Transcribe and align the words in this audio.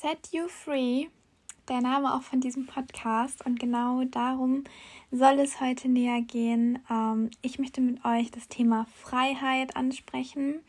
Set 0.00 0.30
You 0.32 0.48
Free, 0.48 1.08
der 1.68 1.82
Name 1.82 2.14
auch 2.14 2.22
von 2.22 2.40
diesem 2.40 2.64
Podcast. 2.64 3.44
Und 3.44 3.60
genau 3.60 4.02
darum 4.04 4.64
soll 5.10 5.38
es 5.40 5.60
heute 5.60 5.90
näher 5.90 6.22
gehen. 6.22 6.78
Ähm, 6.88 7.30
ich 7.42 7.58
möchte 7.58 7.82
mit 7.82 8.02
euch 8.02 8.30
das 8.30 8.48
Thema 8.48 8.86
Freiheit 9.02 9.76
ansprechen. 9.76 10.60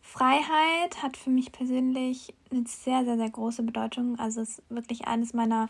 Freiheit 0.00 1.02
hat 1.02 1.18
für 1.18 1.28
mich 1.28 1.52
persönlich 1.52 2.32
eine 2.50 2.64
sehr, 2.66 3.04
sehr, 3.04 3.18
sehr 3.18 3.28
große 3.28 3.62
Bedeutung. 3.62 4.18
Also 4.18 4.40
es 4.40 4.60
ist 4.60 4.70
wirklich 4.70 5.06
eines 5.06 5.34
meiner 5.34 5.68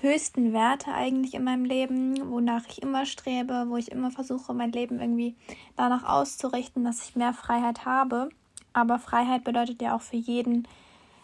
höchsten 0.00 0.52
Werte 0.52 0.92
eigentlich 0.92 1.34
in 1.34 1.44
meinem 1.44 1.64
Leben, 1.64 2.28
wonach 2.28 2.66
ich 2.66 2.82
immer 2.82 3.06
strebe, 3.06 3.66
wo 3.68 3.76
ich 3.76 3.92
immer 3.92 4.10
versuche, 4.10 4.52
mein 4.52 4.72
Leben 4.72 4.98
irgendwie 4.98 5.36
danach 5.76 6.02
auszurichten, 6.02 6.82
dass 6.82 7.08
ich 7.08 7.14
mehr 7.14 7.34
Freiheit 7.34 7.84
habe. 7.84 8.30
Aber 8.72 8.98
Freiheit 8.98 9.44
bedeutet 9.44 9.80
ja 9.80 9.94
auch 9.94 10.02
für 10.02 10.16
jeden 10.16 10.66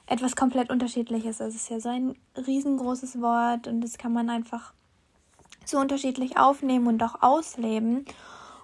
etwas 0.09 0.37
komplett 0.37 0.71
Unterschiedliches. 0.71 1.41
Also 1.41 1.57
es 1.57 1.63
ist 1.63 1.71
ja 1.71 1.81
so 1.81 1.89
ein 1.89 2.15
riesengroßes 2.37 3.21
Wort 3.21 3.67
und 3.67 3.81
das 3.81 3.99
kann 3.99 4.13
man 4.13 4.31
einfach 4.31 4.73
so 5.65 5.79
unterschiedlich 5.79 6.39
aufnehmen 6.39 6.87
und 6.87 7.03
auch 7.03 7.23
ausleben. 7.23 8.05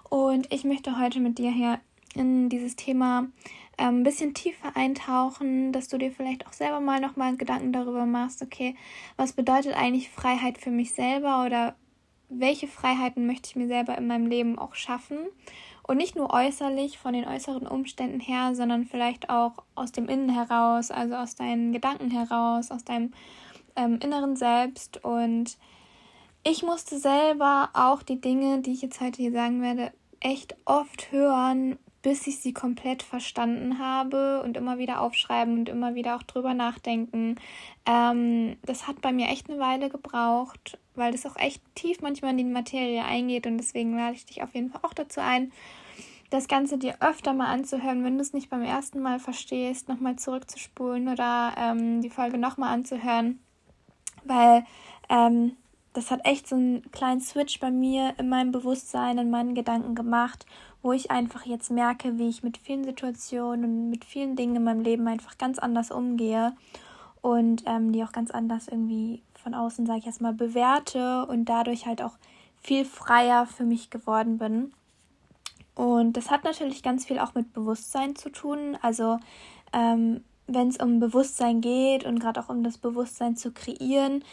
Und 0.09 0.51
ich 0.51 0.63
möchte 0.63 0.99
heute 0.99 1.19
mit 1.19 1.37
dir 1.37 1.51
hier 1.51 1.79
in 2.15 2.49
dieses 2.49 2.75
Thema 2.75 3.27
ähm, 3.77 3.99
ein 3.99 4.03
bisschen 4.03 4.33
tiefer 4.33 4.75
eintauchen, 4.75 5.71
dass 5.71 5.87
du 5.87 5.97
dir 5.97 6.11
vielleicht 6.11 6.47
auch 6.47 6.53
selber 6.53 6.79
mal 6.79 6.99
nochmal 6.99 7.35
Gedanken 7.35 7.73
darüber 7.73 8.05
machst, 8.05 8.41
okay, 8.41 8.75
was 9.17 9.33
bedeutet 9.33 9.75
eigentlich 9.75 10.09
Freiheit 10.09 10.57
für 10.57 10.71
mich 10.71 10.93
selber 10.93 11.45
oder 11.45 11.75
welche 12.29 12.67
Freiheiten 12.67 13.27
möchte 13.27 13.49
ich 13.49 13.55
mir 13.55 13.67
selber 13.67 13.97
in 13.97 14.07
meinem 14.07 14.27
Leben 14.27 14.57
auch 14.57 14.75
schaffen? 14.75 15.17
Und 15.87 15.97
nicht 15.97 16.15
nur 16.15 16.33
äußerlich 16.33 16.97
von 16.97 17.13
den 17.13 17.25
äußeren 17.25 17.67
Umständen 17.67 18.19
her, 18.19 18.55
sondern 18.55 18.85
vielleicht 18.85 19.29
auch 19.29 19.63
aus 19.75 19.91
dem 19.91 20.07
Innen 20.07 20.29
heraus, 20.29 20.89
also 20.89 21.15
aus 21.15 21.35
deinen 21.35 21.71
Gedanken 21.71 22.09
heraus, 22.09 22.71
aus 22.71 22.83
deinem 22.83 23.13
ähm, 23.75 23.99
inneren 24.01 24.35
Selbst. 24.35 25.03
Und 25.03 25.57
ich 26.43 26.63
musste 26.63 26.97
selber 26.97 27.69
auch 27.73 28.01
die 28.01 28.19
Dinge, 28.19 28.61
die 28.61 28.73
ich 28.73 28.81
jetzt 28.81 28.99
heute 28.99 29.21
hier 29.21 29.31
sagen 29.31 29.61
werde, 29.61 29.91
echt 30.19 30.55
oft 30.65 31.11
hören, 31.11 31.77
bis 32.01 32.27
ich 32.27 32.39
sie 32.39 32.53
komplett 32.53 33.03
verstanden 33.03 33.79
habe 33.79 34.41
und 34.43 34.57
immer 34.57 34.77
wieder 34.77 35.01
aufschreiben 35.01 35.59
und 35.59 35.69
immer 35.69 35.95
wieder 35.95 36.15
auch 36.15 36.23
drüber 36.23 36.53
nachdenken. 36.53 37.35
Ähm, 37.85 38.57
das 38.63 38.87
hat 38.87 39.01
bei 39.01 39.11
mir 39.11 39.27
echt 39.27 39.49
eine 39.49 39.59
Weile 39.59 39.89
gebraucht, 39.89 40.79
weil 40.95 41.11
das 41.11 41.25
auch 41.25 41.35
echt 41.37 41.61
tief 41.75 42.01
manchmal 42.01 42.31
in 42.31 42.37
die 42.37 42.43
Materie 42.43 43.03
eingeht 43.03 43.47
und 43.47 43.57
deswegen 43.57 43.95
lade 43.95 44.15
ich 44.15 44.25
dich 44.25 44.43
auf 44.43 44.53
jeden 44.53 44.69
Fall 44.69 44.81
auch 44.83 44.93
dazu 44.93 45.21
ein, 45.21 45.51
das 46.29 46.47
Ganze 46.47 46.77
dir 46.77 46.95
öfter 47.01 47.33
mal 47.33 47.47
anzuhören, 47.47 48.03
wenn 48.03 48.15
du 48.15 48.21
es 48.21 48.33
nicht 48.33 48.49
beim 48.49 48.63
ersten 48.63 49.01
Mal 49.01 49.19
verstehst, 49.19 49.87
nochmal 49.87 50.15
zurückzuspulen 50.15 51.07
oder 51.07 51.53
ähm, 51.57 52.01
die 52.01 52.09
Folge 52.09 52.37
nochmal 52.37 52.73
anzuhören, 52.73 53.39
weil 54.23 54.65
ähm, 55.09 55.55
das 55.93 56.11
hat 56.11 56.25
echt 56.25 56.47
so 56.47 56.55
einen 56.55 56.91
kleinen 56.91 57.21
Switch 57.21 57.59
bei 57.59 57.71
mir 57.71 58.15
in 58.17 58.27
meinem 58.27 58.51
Bewusstsein, 58.51 59.17
in 59.17 59.29
meinen 59.29 59.55
Gedanken 59.55 59.95
gemacht 59.95 60.45
wo 60.85 60.93
ich 60.93 61.09
einfach 61.09 61.47
jetzt 61.47 61.71
merke, 61.71 62.19
wie 62.19 62.29
ich 62.29 62.43
mit 62.43 62.59
vielen 62.59 62.83
Situationen 62.83 63.65
und 63.65 63.89
mit 63.89 64.05
vielen 64.05 64.35
Dingen 64.35 64.57
in 64.57 64.63
meinem 64.63 64.81
Leben 64.81 65.07
einfach 65.07 65.35
ganz 65.39 65.57
anders 65.57 65.89
umgehe 65.89 66.53
und 67.23 67.63
ähm, 67.65 67.91
die 67.91 68.03
auch 68.03 68.11
ganz 68.11 68.29
anders 68.29 68.67
irgendwie 68.67 69.23
von 69.45 69.53
außen, 69.53 69.85
sage 69.85 69.99
ich 69.99 70.07
erstmal, 70.07 70.33
bewerte 70.33 71.27
und 71.27 71.45
dadurch 71.45 71.85
halt 71.85 72.01
auch 72.01 72.17
viel 72.63 72.83
freier 72.83 73.45
für 73.45 73.63
mich 73.63 73.91
geworden 73.91 74.39
bin. 74.39 74.73
Und 75.75 76.13
das 76.17 76.31
hat 76.31 76.43
natürlich 76.43 76.81
ganz 76.81 77.05
viel 77.05 77.19
auch 77.19 77.35
mit 77.35 77.53
Bewusstsein 77.53 78.15
zu 78.15 78.31
tun. 78.31 78.75
Also 78.81 79.19
ähm, 79.71 80.23
wenn 80.47 80.69
es 80.69 80.77
um 80.77 80.99
Bewusstsein 80.99 81.61
geht 81.61 82.05
und 82.05 82.19
gerade 82.19 82.39
auch 82.39 82.49
um 82.49 82.63
das 82.63 82.79
Bewusstsein 82.79 83.35
zu 83.35 83.51
kreieren, 83.51 84.23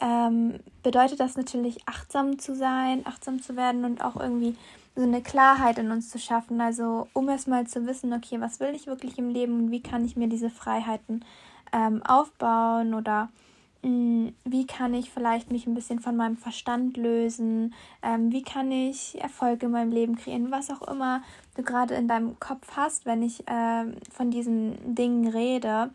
ähm, 0.00 0.58
bedeutet 0.82 1.20
das 1.20 1.36
natürlich 1.36 1.86
achtsam 1.86 2.38
zu 2.38 2.54
sein, 2.54 3.02
achtsam 3.04 3.42
zu 3.42 3.56
werden 3.56 3.84
und 3.84 4.02
auch 4.02 4.16
irgendwie 4.16 4.56
so 4.96 5.02
eine 5.02 5.20
Klarheit 5.20 5.76
in 5.76 5.90
uns 5.90 6.08
zu 6.08 6.18
schaffen. 6.18 6.62
Also 6.62 7.08
um 7.12 7.28
erstmal 7.28 7.66
zu 7.66 7.86
wissen, 7.86 8.14
okay, 8.14 8.40
was 8.40 8.58
will 8.58 8.74
ich 8.74 8.86
wirklich 8.86 9.18
im 9.18 9.28
Leben 9.28 9.54
und 9.64 9.70
wie 9.70 9.82
kann 9.82 10.06
ich 10.06 10.16
mir 10.16 10.28
diese 10.28 10.48
Freiheiten 10.48 11.26
ähm, 11.74 12.02
aufbauen 12.04 12.94
oder 12.94 13.28
wie 13.82 14.66
kann 14.66 14.94
ich 14.94 15.10
vielleicht 15.10 15.50
mich 15.50 15.66
ein 15.66 15.74
bisschen 15.74 15.98
von 15.98 16.16
meinem 16.16 16.36
Verstand 16.36 16.96
lösen, 16.96 17.74
ähm, 18.02 18.30
wie 18.30 18.42
kann 18.42 18.70
ich 18.70 19.20
Erfolge 19.20 19.66
in 19.66 19.72
meinem 19.72 19.90
Leben 19.90 20.16
kreieren, 20.16 20.52
was 20.52 20.70
auch 20.70 20.82
immer 20.82 21.22
du 21.56 21.62
gerade 21.62 21.94
in 21.94 22.06
deinem 22.06 22.38
Kopf 22.38 22.76
hast, 22.76 23.06
wenn 23.06 23.22
ich 23.22 23.42
ähm, 23.48 23.96
von 24.10 24.30
diesen 24.30 24.94
Dingen 24.94 25.28
rede 25.28 25.90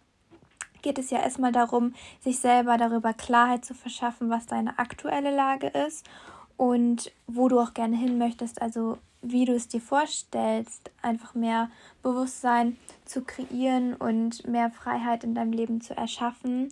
geht 0.84 1.00
es 1.00 1.10
ja 1.10 1.20
erstmal 1.20 1.52
darum, 1.52 1.94
sich 2.22 2.40
selber 2.40 2.78
darüber 2.78 3.14
Klarheit 3.14 3.66
zu 3.66 3.74
verschaffen, 3.74 4.30
was 4.30 4.46
deine 4.46 4.80
aktuelle 4.80 5.36
Lage 5.36 5.68
ist 5.68 6.08
und 6.56 7.12
wo 7.28 7.50
du 7.50 7.60
auch 7.60 7.74
gerne 7.74 7.98
hin 7.98 8.18
möchtest, 8.18 8.62
also 8.62 8.98
wie 9.22 9.46
du 9.46 9.54
es 9.54 9.68
dir 9.68 9.82
vorstellst, 9.82 10.92
einfach 11.02 11.36
mehr 11.36 11.70
Bewusstsein 12.04 12.78
zu 13.06 13.24
kreieren 13.24 13.96
und 13.96 14.48
mehr 14.48 14.70
Freiheit 14.70 15.24
in 15.24 15.36
deinem 15.36 15.52
Leben 15.52 15.82
zu 15.82 15.98
erschaffen. 15.98 16.70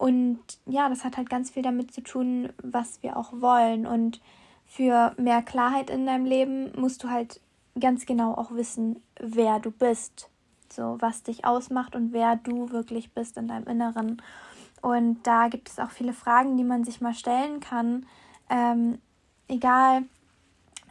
Und 0.00 0.40
ja, 0.64 0.88
das 0.88 1.04
hat 1.04 1.18
halt 1.18 1.28
ganz 1.28 1.50
viel 1.50 1.62
damit 1.62 1.92
zu 1.92 2.00
tun, 2.00 2.54
was 2.62 3.02
wir 3.02 3.18
auch 3.18 3.34
wollen. 3.34 3.86
Und 3.86 4.22
für 4.64 5.14
mehr 5.18 5.42
Klarheit 5.42 5.90
in 5.90 6.06
deinem 6.06 6.24
Leben 6.24 6.72
musst 6.80 7.04
du 7.04 7.10
halt 7.10 7.38
ganz 7.78 8.06
genau 8.06 8.32
auch 8.32 8.50
wissen, 8.52 9.02
wer 9.20 9.60
du 9.60 9.70
bist. 9.70 10.30
So, 10.72 10.96
was 11.00 11.22
dich 11.22 11.44
ausmacht 11.44 11.94
und 11.94 12.14
wer 12.14 12.36
du 12.36 12.70
wirklich 12.70 13.12
bist 13.12 13.36
in 13.36 13.46
deinem 13.46 13.66
Inneren. 13.66 14.22
Und 14.80 15.22
da 15.24 15.48
gibt 15.48 15.68
es 15.68 15.78
auch 15.78 15.90
viele 15.90 16.14
Fragen, 16.14 16.56
die 16.56 16.64
man 16.64 16.82
sich 16.82 17.02
mal 17.02 17.12
stellen 17.12 17.60
kann. 17.60 18.06
Ähm, 18.48 19.00
egal 19.48 20.04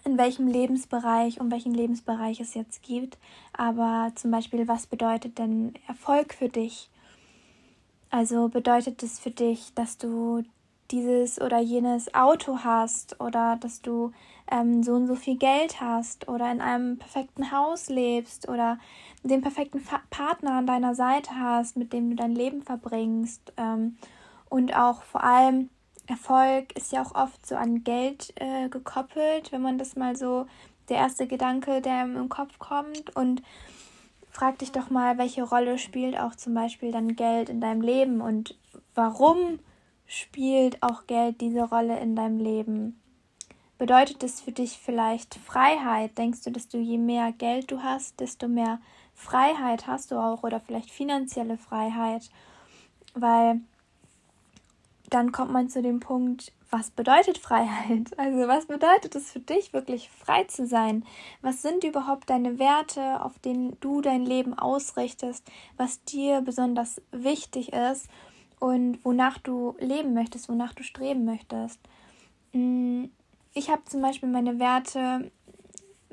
in 0.05 0.19
welchem 0.19 0.45
Lebensbereich, 0.45 1.41
um 1.41 1.49
welchen 1.49 1.73
Lebensbereich 1.73 2.41
es 2.41 2.53
jetzt 2.53 2.83
geht, 2.83 3.17
aber 3.53 4.11
zum 4.13 4.29
Beispiel, 4.29 4.67
was 4.67 4.85
bedeutet 4.85 5.39
denn 5.39 5.73
Erfolg 5.87 6.35
für 6.35 6.49
dich? 6.49 6.91
Also 8.09 8.49
bedeutet 8.49 9.03
es 9.03 9.19
für 9.19 9.31
dich, 9.31 9.73
dass 9.75 9.97
du 9.97 10.43
dieses 10.91 11.39
oder 11.39 11.59
jenes 11.59 12.13
Auto 12.15 12.59
hast 12.63 13.19
oder 13.21 13.57
dass 13.61 13.81
du 13.81 14.11
ähm, 14.51 14.81
so 14.81 14.93
und 14.93 15.05
so 15.05 15.15
viel 15.15 15.37
Geld 15.37 15.79
hast 15.79 16.27
oder 16.27 16.51
in 16.51 16.61
einem 16.61 16.97
perfekten 16.97 17.51
Haus 17.51 17.89
lebst 17.89 18.49
oder 18.49 18.79
den 19.23 19.41
perfekten 19.41 19.79
Fa 19.79 20.01
Partner 20.09 20.53
an 20.53 20.65
deiner 20.65 20.95
Seite 20.95 21.31
hast, 21.35 21.77
mit 21.77 21.93
dem 21.93 22.09
du 22.09 22.15
dein 22.15 22.33
Leben 22.33 22.63
verbringst 22.63 23.53
ähm, 23.57 23.97
und 24.49 24.75
auch 24.75 25.03
vor 25.03 25.23
allem 25.23 25.69
Erfolg 26.07 26.75
ist 26.75 26.91
ja 26.91 27.03
auch 27.03 27.13
oft 27.13 27.45
so 27.45 27.55
an 27.55 27.83
Geld 27.83 28.33
äh, 28.37 28.67
gekoppelt, 28.69 29.51
wenn 29.51 29.61
man 29.61 29.77
das 29.77 29.95
mal 29.95 30.15
so, 30.15 30.47
der 30.89 30.97
erste 30.97 31.27
Gedanke, 31.27 31.81
der 31.81 32.03
im 32.03 32.29
Kopf 32.29 32.57
kommt. 32.57 33.15
Und 33.15 33.43
frag 34.39 34.57
dich 34.59 34.71
doch 34.71 34.89
mal, 34.89 35.17
welche 35.17 35.43
Rolle 35.43 35.77
spielt 35.77 36.17
auch 36.17 36.33
zum 36.33 36.53
Beispiel 36.53 36.93
dann 36.93 37.17
Geld 37.17 37.49
in 37.49 37.59
deinem 37.59 37.81
Leben 37.81 38.21
und 38.21 38.57
warum 38.95 39.59
spielt 40.05 40.81
auch 40.81 41.07
Geld 41.07 41.41
diese 41.41 41.63
Rolle 41.63 41.99
in 41.99 42.15
deinem 42.15 42.39
Leben? 42.39 43.01
Bedeutet 43.77 44.23
es 44.23 44.39
für 44.39 44.53
dich 44.53 44.77
vielleicht 44.77 45.35
Freiheit? 45.35 46.17
Denkst 46.17 46.43
du, 46.43 46.51
dass 46.51 46.69
du 46.69 46.77
je 46.77 46.97
mehr 46.97 47.33
Geld 47.33 47.69
du 47.69 47.83
hast, 47.83 48.21
desto 48.21 48.47
mehr 48.47 48.79
Freiheit 49.13 49.87
hast 49.87 50.11
du 50.11 50.15
auch 50.15 50.43
oder 50.43 50.61
vielleicht 50.61 50.89
finanzielle 50.89 51.57
Freiheit? 51.57 52.29
Weil 53.15 53.59
dann 55.09 55.33
kommt 55.33 55.51
man 55.51 55.67
zu 55.67 55.81
dem 55.81 55.99
Punkt, 55.99 56.53
was 56.69 56.91
bedeutet 56.91 57.37
Freiheit? 57.37 58.11
Also 58.17 58.47
was 58.47 58.65
bedeutet 58.65 59.15
es 59.15 59.31
für 59.31 59.39
dich, 59.39 59.73
wirklich 59.73 60.09
frei 60.09 60.43
zu 60.43 60.65
sein? 60.65 61.05
Was 61.41 61.61
sind 61.61 61.83
überhaupt 61.83 62.29
deine 62.29 62.59
Werte, 62.59 63.23
auf 63.23 63.39
denen 63.39 63.77
du 63.79 64.01
dein 64.01 64.25
Leben 64.25 64.57
ausrichtest, 64.57 65.45
was 65.77 66.03
dir 66.03 66.41
besonders 66.41 67.01
wichtig 67.11 67.73
ist 67.73 68.07
und 68.59 69.03
wonach 69.03 69.37
du 69.37 69.75
leben 69.79 70.13
möchtest, 70.13 70.49
wonach 70.49 70.73
du 70.73 70.83
streben 70.83 71.25
möchtest? 71.25 71.79
Mm, 72.53 73.05
ich 73.53 73.69
habe 73.69 73.83
zum 73.85 74.01
Beispiel 74.01 74.29
meine 74.29 74.59
Werte 74.59 75.31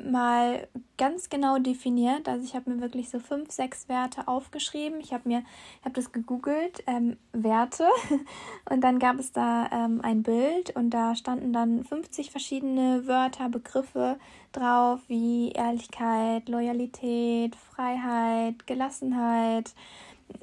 mal 0.03 0.69
ganz 0.99 1.31
genau 1.31 1.59
definiert. 1.59 2.29
Also 2.29 2.45
ich 2.45 2.55
habe 2.55 2.71
mir 2.71 2.81
wirklich 2.81 3.09
so 3.09 3.19
fünf, 3.19 3.51
sechs 3.51 3.89
Werte 3.89 4.29
aufgeschrieben. 4.29 5.01
Ich 5.01 5.13
habe 5.13 5.29
mir, 5.29 5.43
ich 5.79 5.85
habe 5.85 5.95
das 5.95 6.13
gegoogelt, 6.13 6.83
ähm, 6.87 7.17
Werte. 7.33 7.89
Und 8.71 8.83
dann 8.83 8.99
gab 8.99 9.19
es 9.19 9.33
da 9.33 9.69
ähm, 9.73 10.01
ein 10.03 10.23
Bild 10.23 10.75
und 10.75 10.91
da 10.91 11.15
standen 11.15 11.53
dann 11.53 11.85
50 11.85 12.31
verschiedene 12.31 13.07
Wörter, 13.07 13.49
Begriffe 13.49 14.19
drauf, 14.53 15.01
wie 15.07 15.53
Ehrlichkeit, 15.53 16.49
Loyalität, 16.49 17.55
Freiheit, 17.57 18.67
Gelassenheit, 18.67 19.75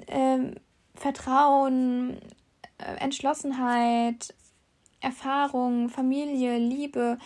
ähm, 0.08 0.56
Vertrauen, 0.96 2.18
äh, 2.78 2.96
Entschlossenheit, 3.00 4.34
Erfahrung, 5.02 5.90
Familie, 5.90 6.58
Liebe 6.58 7.18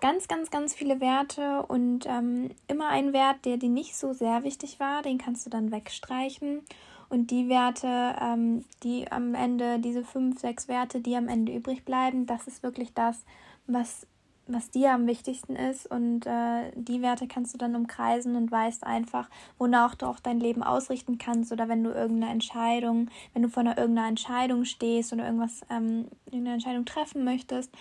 ganz, 0.00 0.28
ganz, 0.28 0.50
ganz 0.50 0.74
viele 0.74 1.00
Werte 1.00 1.64
und 1.66 2.06
ähm, 2.06 2.50
immer 2.66 2.88
ein 2.88 3.12
Wert, 3.12 3.44
der 3.44 3.56
dir 3.56 3.68
nicht 3.68 3.96
so 3.96 4.12
sehr 4.12 4.44
wichtig 4.44 4.80
war, 4.80 5.02
den 5.02 5.18
kannst 5.18 5.46
du 5.46 5.50
dann 5.50 5.70
wegstreichen. 5.70 6.62
Und 7.08 7.30
die 7.30 7.48
Werte, 7.48 8.16
ähm, 8.20 8.64
die 8.82 9.10
am 9.10 9.34
Ende, 9.34 9.78
diese 9.78 10.04
fünf, 10.04 10.40
sechs 10.40 10.68
Werte, 10.68 11.00
die 11.00 11.16
am 11.16 11.28
Ende 11.28 11.54
übrig 11.54 11.84
bleiben, 11.84 12.26
das 12.26 12.46
ist 12.46 12.62
wirklich 12.62 12.92
das, 12.92 13.24
was 13.66 14.06
was 14.48 14.70
dir 14.70 14.92
am 14.92 15.06
wichtigsten 15.06 15.54
ist 15.54 15.86
und 15.86 16.26
äh, 16.26 16.72
die 16.74 17.02
Werte 17.02 17.28
kannst 17.28 17.54
du 17.54 17.58
dann 17.58 17.76
umkreisen 17.76 18.34
und 18.34 18.50
weißt 18.50 18.84
einfach, 18.84 19.28
wonach 19.58 19.94
du 19.94 20.06
auch 20.06 20.18
dein 20.20 20.40
Leben 20.40 20.62
ausrichten 20.62 21.18
kannst 21.18 21.52
oder 21.52 21.68
wenn 21.68 21.84
du 21.84 21.90
irgendeine 21.90 22.32
Entscheidung, 22.32 23.10
wenn 23.34 23.42
du 23.42 23.48
vor 23.48 23.60
einer 23.60 23.76
irgendeiner 23.76 24.08
Entscheidung 24.08 24.64
stehst 24.64 25.12
oder 25.12 25.26
irgendwas, 25.26 25.60
ähm, 25.70 26.06
irgendeine 26.26 26.54
Entscheidung 26.54 26.86
treffen 26.86 27.24
möchtest, 27.24 27.72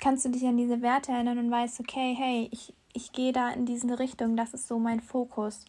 kannst 0.00 0.24
du 0.24 0.30
dich 0.30 0.44
an 0.44 0.56
diese 0.56 0.82
Werte 0.82 1.12
erinnern 1.12 1.38
und 1.38 1.50
weißt, 1.50 1.80
okay, 1.80 2.14
hey, 2.18 2.48
ich, 2.50 2.74
ich 2.92 3.12
gehe 3.12 3.32
da 3.32 3.50
in 3.50 3.64
diese 3.64 3.98
Richtung, 3.98 4.36
das 4.36 4.52
ist 4.52 4.66
so 4.66 4.78
mein 4.78 5.00
Fokus. 5.00 5.64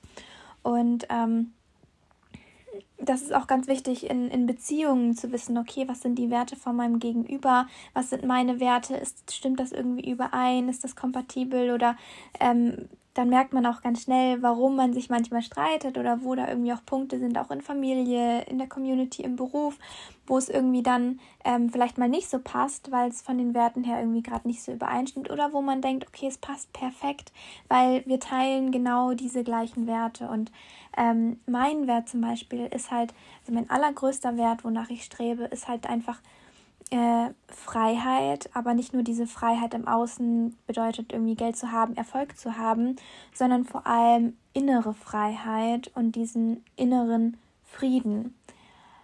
Und 0.63 1.05
ähm, 1.09 1.53
das 2.99 3.21
ist 3.21 3.33
auch 3.33 3.47
ganz 3.47 3.67
wichtig 3.67 4.09
in, 4.09 4.29
in 4.29 4.47
Beziehungen 4.47 5.15
zu 5.15 5.31
wissen, 5.31 5.57
okay, 5.57 5.87
was 5.87 6.01
sind 6.01 6.17
die 6.17 6.29
Werte 6.29 6.55
von 6.55 6.75
meinem 6.75 6.99
Gegenüber, 6.99 7.67
was 7.93 8.09
sind 8.09 8.25
meine 8.25 8.59
Werte, 8.59 8.95
ist, 8.95 9.31
stimmt 9.31 9.59
das 9.59 9.71
irgendwie 9.71 10.09
überein, 10.09 10.67
ist 10.67 10.83
das 10.83 10.95
kompatibel 10.95 11.71
oder 11.71 11.95
ähm, 12.39 12.89
dann 13.17 13.29
merkt 13.29 13.51
man 13.51 13.65
auch 13.65 13.81
ganz 13.81 14.03
schnell, 14.03 14.43
warum 14.43 14.75
man 14.75 14.93
sich 14.93 15.09
manchmal 15.09 15.41
streitet 15.41 15.97
oder 15.97 16.21
wo 16.21 16.35
da 16.35 16.47
irgendwie 16.47 16.71
auch 16.71 16.85
Punkte 16.85 17.17
sind, 17.17 17.35
auch 17.39 17.49
in 17.49 17.61
Familie, 17.61 18.43
in 18.43 18.59
der 18.59 18.67
Community, 18.67 19.23
im 19.23 19.35
Beruf, 19.35 19.79
wo 20.27 20.37
es 20.37 20.49
irgendwie 20.49 20.83
dann 20.83 21.19
ähm, 21.43 21.71
vielleicht 21.71 21.97
mal 21.97 22.09
nicht 22.09 22.29
so 22.29 22.37
passt, 22.37 22.91
weil 22.91 23.09
es 23.09 23.23
von 23.23 23.39
den 23.39 23.55
Werten 23.55 23.83
her 23.83 23.99
irgendwie 23.99 24.21
gerade 24.21 24.47
nicht 24.47 24.61
so 24.61 24.71
übereinstimmt 24.71 25.31
oder 25.31 25.51
wo 25.51 25.61
man 25.61 25.81
denkt, 25.81 26.07
okay, 26.07 26.27
es 26.27 26.37
passt 26.37 26.71
perfekt, 26.73 27.31
weil 27.69 28.03
wir 28.05 28.19
teilen 28.19 28.71
genau 28.71 29.13
diese 29.13 29.43
gleichen 29.43 29.87
Werte. 29.87 30.27
Und 30.27 30.51
ähm, 30.95 31.39
mein 31.47 31.87
Wert 31.87 32.09
zum 32.09 32.21
Beispiel 32.21 32.67
ist 32.67 32.91
halt, 32.91 33.15
also 33.41 33.51
mein 33.51 33.67
allergrößter 33.67 34.37
Wert, 34.37 34.63
wonach 34.63 34.91
ich 34.91 35.03
strebe, 35.03 35.45
ist 35.45 35.67
halt 35.67 35.87
einfach 35.89 36.19
äh, 36.91 37.29
Freiheit, 37.47 38.49
aber 38.53 38.73
nicht 38.73 38.93
nur 38.93 39.03
diese 39.03 39.27
Freiheit 39.27 39.73
im 39.73 39.87
Außen 39.87 40.57
bedeutet 40.67 41.11
irgendwie 41.11 41.35
Geld 41.35 41.57
zu 41.57 41.71
haben, 41.71 41.95
Erfolg 41.95 42.37
zu 42.37 42.57
haben, 42.57 42.95
sondern 43.33 43.65
vor 43.65 43.85
allem 43.87 44.37
innere 44.53 44.93
Freiheit 44.93 45.91
und 45.95 46.15
diesen 46.15 46.63
inneren 46.75 47.37
Frieden. 47.63 48.35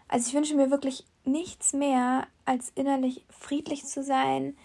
Also 0.07 0.29
ich 0.29 0.33
wünsche 0.35 0.55
mir 0.55 0.71
wirklich 0.71 1.05
nichts 1.25 1.73
mehr, 1.73 2.27
als 2.45 2.71
innerlich 2.75 3.25
friedlich 3.29 3.85
zu 3.85 4.03
sein, 4.03 4.55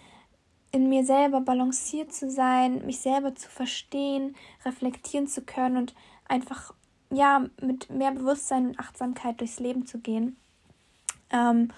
in 0.71 0.89
mir 0.89 1.03
selber 1.03 1.41
balanciert 1.41 2.13
zu 2.13 2.29
sein, 2.29 2.85
mich 2.85 2.99
selber 2.99 3.33
zu 3.33 3.49
verstehen, 3.49 4.35
reflektieren 4.65 5.27
zu 5.27 5.41
können 5.41 5.77
und 5.77 5.95
einfach 6.27 6.73
ja 7.09 7.45
mit 7.61 7.89
mehr 7.89 8.11
Bewusstsein 8.11 8.67
und 8.67 8.79
Achtsamkeit 8.79 9.39
durchs 9.39 9.59
Leben 9.59 9.85
zu 9.87 9.99
gehen. 9.99 10.37
Ähm, 11.31 11.69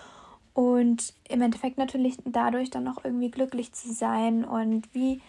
und 0.54 1.14
im 1.30 1.42
Endeffekt 1.42 1.78
natürlich 1.78 2.18
dadurch 2.26 2.70
dann 2.70 2.88
auch 2.88 3.04
irgendwie 3.04 3.32
glücklich 3.32 3.72
zu 3.74 3.94
sein. 3.94 4.44
Und 4.44 4.94
wie 4.94 5.22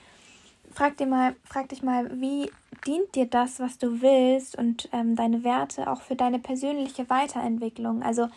frag 0.72 0.96
dir 0.96 1.06
mal 1.06 1.36
frag 1.44 1.68
dich 1.68 1.82
mal 1.82 2.20
wie 2.20 2.50
dient 2.86 3.14
dir 3.14 3.26
das 3.26 3.60
was 3.60 3.78
du 3.78 4.00
willst 4.00 4.56
und 4.56 4.88
ähm, 4.92 5.14
deine 5.14 5.44
Werte 5.44 5.90
auch 5.90 6.00
für 6.00 6.16
deine 6.16 6.38
persönliche 6.38 7.08
Weiterentwicklung? 7.08 8.02
Also 8.02 8.28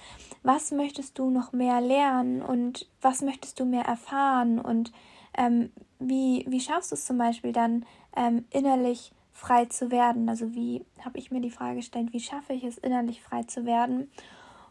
was 0.43 0.71
möchtest 0.71 1.17
du 1.17 1.29
noch 1.29 1.53
mehr 1.53 1.81
lernen 1.81 2.41
und 2.41 2.87
was 3.01 3.21
möchtest 3.21 3.59
du 3.59 3.65
mehr 3.65 3.85
erfahren? 3.85 4.59
Und 4.59 4.91
ähm, 5.37 5.71
wie 5.99 6.45
wie 6.47 6.59
schaffst 6.59 6.91
du 6.91 6.95
es 6.95 7.05
zum 7.05 7.17
Beispiel 7.17 7.51
dann 7.51 7.85
ähm, 8.15 8.45
innerlich 8.51 9.11
frei 9.33 9.65
zu 9.65 9.89
werden? 9.89 10.29
Also 10.29 10.53
wie 10.53 10.85
habe 11.03 11.17
ich 11.17 11.31
mir 11.31 11.41
die 11.41 11.49
Frage 11.49 11.77
gestellt 11.77 12.13
wie 12.13 12.19
schaffe 12.19 12.53
ich 12.53 12.63
es 12.63 12.77
innerlich 12.77 13.23
frei 13.23 13.41
zu 13.43 13.65
werden 13.65 14.11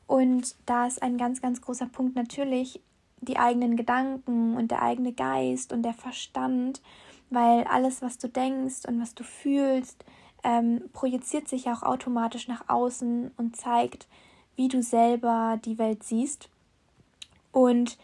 und 0.07 0.55
da 0.67 0.87
ist 0.87 1.03
ein 1.03 1.17
ganz, 1.17 1.41
ganz 1.41 1.61
großer 1.61 1.87
Punkt 1.87 2.17
natürlich 2.17 2.81
die 3.21 3.39
eigenen 3.39 3.77
Gedanken 3.77 4.57
und 4.57 4.71
der 4.71 4.83
eigene 4.83 5.13
Geist 5.13 5.73
und 5.73 5.83
der 5.83 5.95
Verstand, 5.95 6.83
weil 7.31 7.65
alles, 7.65 8.03
was 8.03 8.19
du 8.19 8.29
denkst 8.29 8.87
und 8.87 9.01
was 9.01 9.15
du 9.15 9.25
fühlst, 9.25 10.05
ähm, 10.43 10.83
projiziert 10.93 11.49
sich 11.49 11.69
auch 11.69 11.83
automatisch 11.83 12.49
nach 12.49 12.69
außen 12.69 13.31
und 13.37 13.57
zeigt, 13.57 14.07
wie 14.57 14.69
du 14.69 14.83
selber 14.83 15.59
die 15.65 15.79
Welt 15.79 16.03
siehst 16.03 16.49
und 17.51 17.99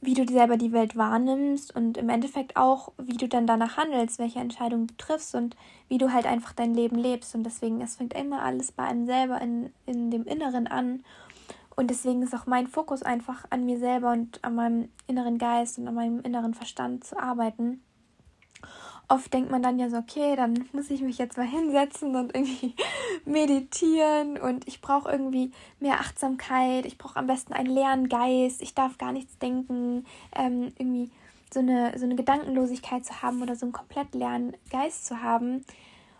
wie 0.00 0.14
du 0.14 0.30
selber 0.30 0.56
die 0.56 0.72
Welt 0.72 0.96
wahrnimmst 0.96 1.74
und 1.74 1.96
im 1.96 2.08
Endeffekt 2.08 2.56
auch, 2.56 2.92
wie 2.98 3.16
du 3.16 3.26
dann 3.26 3.46
danach 3.46 3.76
handelst, 3.76 4.18
welche 4.18 4.40
Entscheidungen 4.40 4.88
du 4.88 4.94
triffst 4.98 5.34
und 5.34 5.56
wie 5.88 5.98
du 5.98 6.12
halt 6.12 6.26
einfach 6.26 6.52
dein 6.52 6.74
Leben 6.74 6.96
lebst. 6.96 7.34
Und 7.34 7.44
deswegen, 7.44 7.80
es 7.80 7.96
fängt 7.96 8.12
immer 8.12 8.42
alles 8.42 8.72
bei 8.72 8.84
einem 8.84 9.06
selber 9.06 9.40
in, 9.40 9.72
in 9.86 10.10
dem 10.10 10.24
Inneren 10.24 10.66
an. 10.66 11.04
Und 11.76 11.90
deswegen 11.90 12.22
ist 12.22 12.34
auch 12.34 12.46
mein 12.46 12.66
Fokus 12.66 13.02
einfach 13.02 13.44
an 13.50 13.64
mir 13.64 13.78
selber 13.78 14.12
und 14.12 14.42
an 14.44 14.54
meinem 14.54 14.88
inneren 15.06 15.38
Geist 15.38 15.78
und 15.78 15.88
an 15.88 15.94
meinem 15.94 16.20
inneren 16.20 16.54
Verstand 16.54 17.04
zu 17.04 17.18
arbeiten. 17.18 17.82
Oft 19.08 19.34
denkt 19.34 19.50
man 19.50 19.62
dann 19.62 19.78
ja 19.78 19.90
so, 19.90 19.98
okay, 19.98 20.34
dann 20.34 20.66
muss 20.72 20.90
ich 20.90 21.02
mich 21.02 21.18
jetzt 21.18 21.36
mal 21.36 21.46
hinsetzen 21.46 22.16
und 22.16 22.34
irgendwie 22.34 22.74
meditieren 23.26 24.38
und 24.38 24.66
ich 24.66 24.80
brauche 24.80 25.10
irgendwie 25.10 25.52
mehr 25.78 26.00
Achtsamkeit, 26.00 26.86
ich 26.86 26.96
brauche 26.96 27.18
am 27.18 27.26
besten 27.26 27.52
einen 27.52 27.74
leeren 27.74 28.08
Geist, 28.08 28.62
ich 28.62 28.74
darf 28.74 28.96
gar 28.96 29.12
nichts 29.12 29.36
denken, 29.38 30.06
ähm, 30.34 30.72
irgendwie 30.78 31.10
so 31.52 31.60
eine, 31.60 31.98
so 31.98 32.04
eine 32.04 32.16
Gedankenlosigkeit 32.16 33.04
zu 33.04 33.20
haben 33.20 33.42
oder 33.42 33.56
so 33.56 33.66
einen 33.66 33.72
komplett 33.72 34.14
leeren 34.14 34.56
Geist 34.70 35.06
zu 35.06 35.22
haben. 35.22 35.64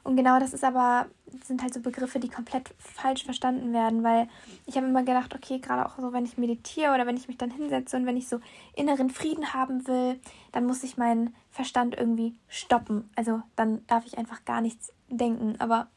Und 0.05 0.17
genau 0.17 0.39
das 0.39 0.53
ist 0.53 0.65
aber, 0.65 1.07
sind 1.45 1.63
halt 1.63 1.73
so 1.73 1.81
Begriffe, 1.81 2.21
die 2.21 2.29
komplett 2.29 2.75
falsch 2.79 3.25
verstanden 3.25 3.73
werden, 3.73 4.05
weil 4.05 4.29
ich 4.67 4.77
habe 4.77 4.87
immer 4.87 5.03
gedacht, 5.03 5.35
okay, 5.35 5.59
gerade 5.59 5.87
auch 5.87 5.99
so, 5.99 6.13
wenn 6.13 6.27
ich 6.27 6.37
meditiere 6.37 6.93
oder 6.93 7.07
wenn 7.07 7.17
ich 7.17 7.27
mich 7.27 7.39
dann 7.39 7.51
hinsetze 7.51 7.97
und 7.97 8.05
wenn 8.05 8.19
ich 8.19 8.29
so 8.29 8.39
inneren 8.75 9.09
Frieden 9.09 9.55
haben 9.55 9.87
will, 9.87 10.21
dann 10.53 10.67
muss 10.67 10.85
ich 10.85 10.99
meinen 10.99 11.35
Verstand 11.51 11.97
irgendwie 11.97 12.35
stoppen. 12.49 13.09
Also 13.17 13.41
dann 13.57 13.85
darf 13.87 14.05
ich 14.05 14.19
einfach 14.19 14.45
gar 14.45 14.61
nichts 14.61 14.93
denken. 15.09 15.55
Aber 15.59 15.89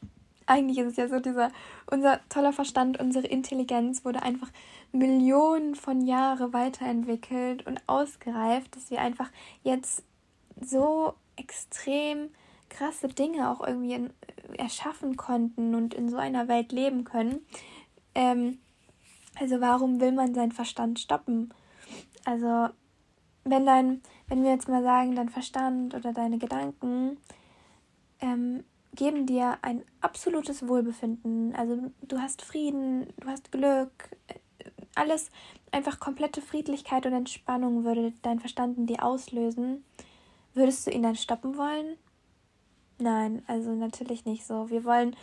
eigentlich 0.46 0.78
ist 0.78 0.92
es 0.92 0.96
ja 0.96 1.08
so, 1.08 1.20
dieser, 1.20 1.52
unser 1.90 2.20
toller 2.30 2.54
Verstand, 2.54 2.98
unsere 2.98 3.26
Intelligenz 3.26 4.06
wurde 4.06 4.22
einfach 4.22 4.48
Millionen 4.90 5.74
von 5.74 6.00
Jahren 6.00 6.54
weiterentwickelt 6.54 7.66
und 7.66 7.82
ausgereift, 7.86 8.74
dass 8.74 8.90
wir 8.90 9.02
einfach 9.02 9.30
jetzt 9.62 10.02
so 10.60 11.12
extrem 11.36 12.30
krasse 12.68 13.08
Dinge 13.08 13.50
auch 13.50 13.66
irgendwie 13.66 13.94
in, 13.94 14.10
erschaffen 14.56 15.16
konnten 15.16 15.74
und 15.74 15.94
in 15.94 16.08
so 16.08 16.16
einer 16.16 16.48
Welt 16.48 16.72
leben 16.72 17.04
können. 17.04 17.40
Ähm, 18.14 18.58
also 19.38 19.60
warum 19.60 20.00
will 20.00 20.12
man 20.12 20.34
seinen 20.34 20.52
Verstand 20.52 20.98
stoppen? 20.98 21.52
Also 22.24 22.68
wenn 23.44 23.66
dein, 23.66 24.02
wenn 24.28 24.42
wir 24.42 24.50
jetzt 24.50 24.68
mal 24.68 24.82
sagen, 24.82 25.14
dein 25.14 25.28
Verstand 25.28 25.94
oder 25.94 26.12
deine 26.12 26.38
Gedanken 26.38 27.18
ähm, 28.20 28.64
geben 28.94 29.26
dir 29.26 29.58
ein 29.62 29.84
absolutes 30.00 30.66
Wohlbefinden. 30.66 31.54
Also 31.54 31.90
du 32.02 32.18
hast 32.18 32.42
Frieden, 32.42 33.06
du 33.20 33.28
hast 33.28 33.52
Glück, 33.52 34.10
alles 34.94 35.30
einfach 35.70 36.00
komplette 36.00 36.42
Friedlichkeit 36.42 37.06
und 37.06 37.12
Entspannung 37.12 37.84
würde 37.84 38.12
dein 38.22 38.40
Verstand 38.40 38.76
in 38.76 38.86
dir 38.86 39.04
auslösen. 39.04 39.84
Würdest 40.54 40.86
du 40.86 40.90
ihn 40.90 41.04
dann 41.04 41.14
stoppen 41.14 41.56
wollen? 41.56 41.96
Nein, 42.98 43.42
also 43.46 43.70
natürlich 43.74 44.24
nicht 44.24 44.44
so. 44.44 44.70
Wir 44.70 44.84
wollen 44.84 45.14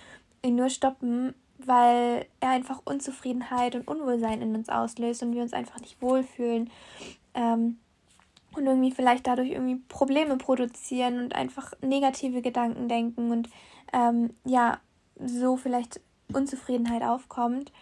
ihn 0.42 0.56
nur 0.56 0.70
stoppen, 0.70 1.36
weil 1.58 2.26
er 2.40 2.50
einfach 2.50 2.82
Unzufriedenheit 2.86 3.76
und 3.76 3.88
Unwohlsein 3.88 4.42
in 4.42 4.56
uns 4.56 4.70
auslöst 4.70 5.24
und 5.24 5.34
wir 5.34 5.42
uns 5.42 5.54
einfach 5.54 5.80
nicht 5.80 6.02
wohlfühlen. 6.02 6.70
Ähm, 7.34 7.78
und 8.56 8.66
irgendwie 8.66 8.92
vielleicht 8.92 9.28
dadurch 9.28 9.50
irgendwie 9.50 9.82
Probleme 9.90 10.38
produzieren 10.38 11.20
und 11.20 11.36
einfach 11.36 11.74
negative 11.82 12.42
Gedanken 12.42 12.88
denken 12.88 13.32
und 13.32 13.50
ähm, 13.92 14.30
ja, 14.46 14.80
so 15.20 15.58
vielleicht 15.58 16.00
Unzufriedenheit 16.32 17.04
aufkommt. 17.04 17.74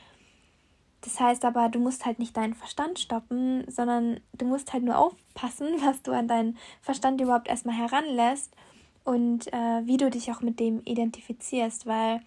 Das 1.01 1.19
heißt 1.19 1.45
aber, 1.45 1.69
du 1.69 1.79
musst 1.79 2.05
halt 2.05 2.17
nicht 2.17 2.35
deinen 2.35 2.55
Verstand 2.55 2.97
stoppen, 2.97 3.69
sondern 3.69 4.19
du 4.33 4.45
musst 4.45 4.73
halt 4.73 4.83
nur 4.83 4.97
aufpassen, 4.97 5.67
was 5.83 6.01
du 6.01 6.11
an 6.11 6.27
deinen 6.27 6.57
Verstand 6.81 7.21
überhaupt 7.21 7.47
erstmal 7.47 7.75
heranlässt 7.75 8.55
und 9.03 9.51
äh, 9.51 9.85
wie 9.85 9.97
du 9.97 10.09
dich 10.09 10.31
auch 10.31 10.41
mit 10.41 10.59
dem 10.59 10.81
identifizierst, 10.85 11.85
weil 11.85 12.21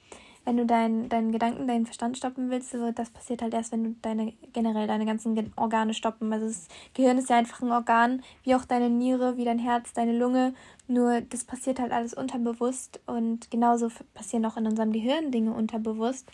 wenn 0.47 0.57
du 0.57 0.65
deinen 0.65 1.09
dein 1.09 1.33
Gedanken, 1.33 1.67
deinen 1.67 1.87
Verstand 1.87 2.17
stoppen 2.17 2.51
willst, 2.51 2.71
so, 2.71 2.93
das 2.93 3.11
passiert 3.11 3.43
halt 3.43 3.53
erst, 3.53 3.73
wenn 3.73 3.83
du 3.83 3.97
deine 4.01 4.33
generell 4.53 4.87
deine 4.87 5.05
ganzen 5.05 5.53
Organe 5.57 5.93
stoppen. 5.93 6.33
Also 6.33 6.47
das 6.47 6.69
Gehirn 6.95 7.19
ist 7.19 7.29
ja 7.29 7.37
einfach 7.37 7.63
ein 7.63 7.73
Organ, 7.73 8.23
wie 8.45 8.55
auch 8.55 8.65
deine 8.65 8.89
Niere, 8.89 9.37
wie 9.37 9.45
dein 9.45 9.59
Herz, 9.59 9.93
deine 9.93 10.17
Lunge. 10.17 10.55
Nur 10.87 11.21
das 11.21 11.43
passiert 11.43 11.81
halt 11.81 11.91
alles 11.91 12.15
unterbewusst 12.15 13.01
und 13.07 13.51
genauso 13.51 13.89
passieren 14.15 14.47
auch 14.47 14.57
in 14.57 14.67
unserem 14.67 14.93
Gehirn 14.93 15.33
Dinge 15.33 15.53
unterbewusst. 15.53 16.31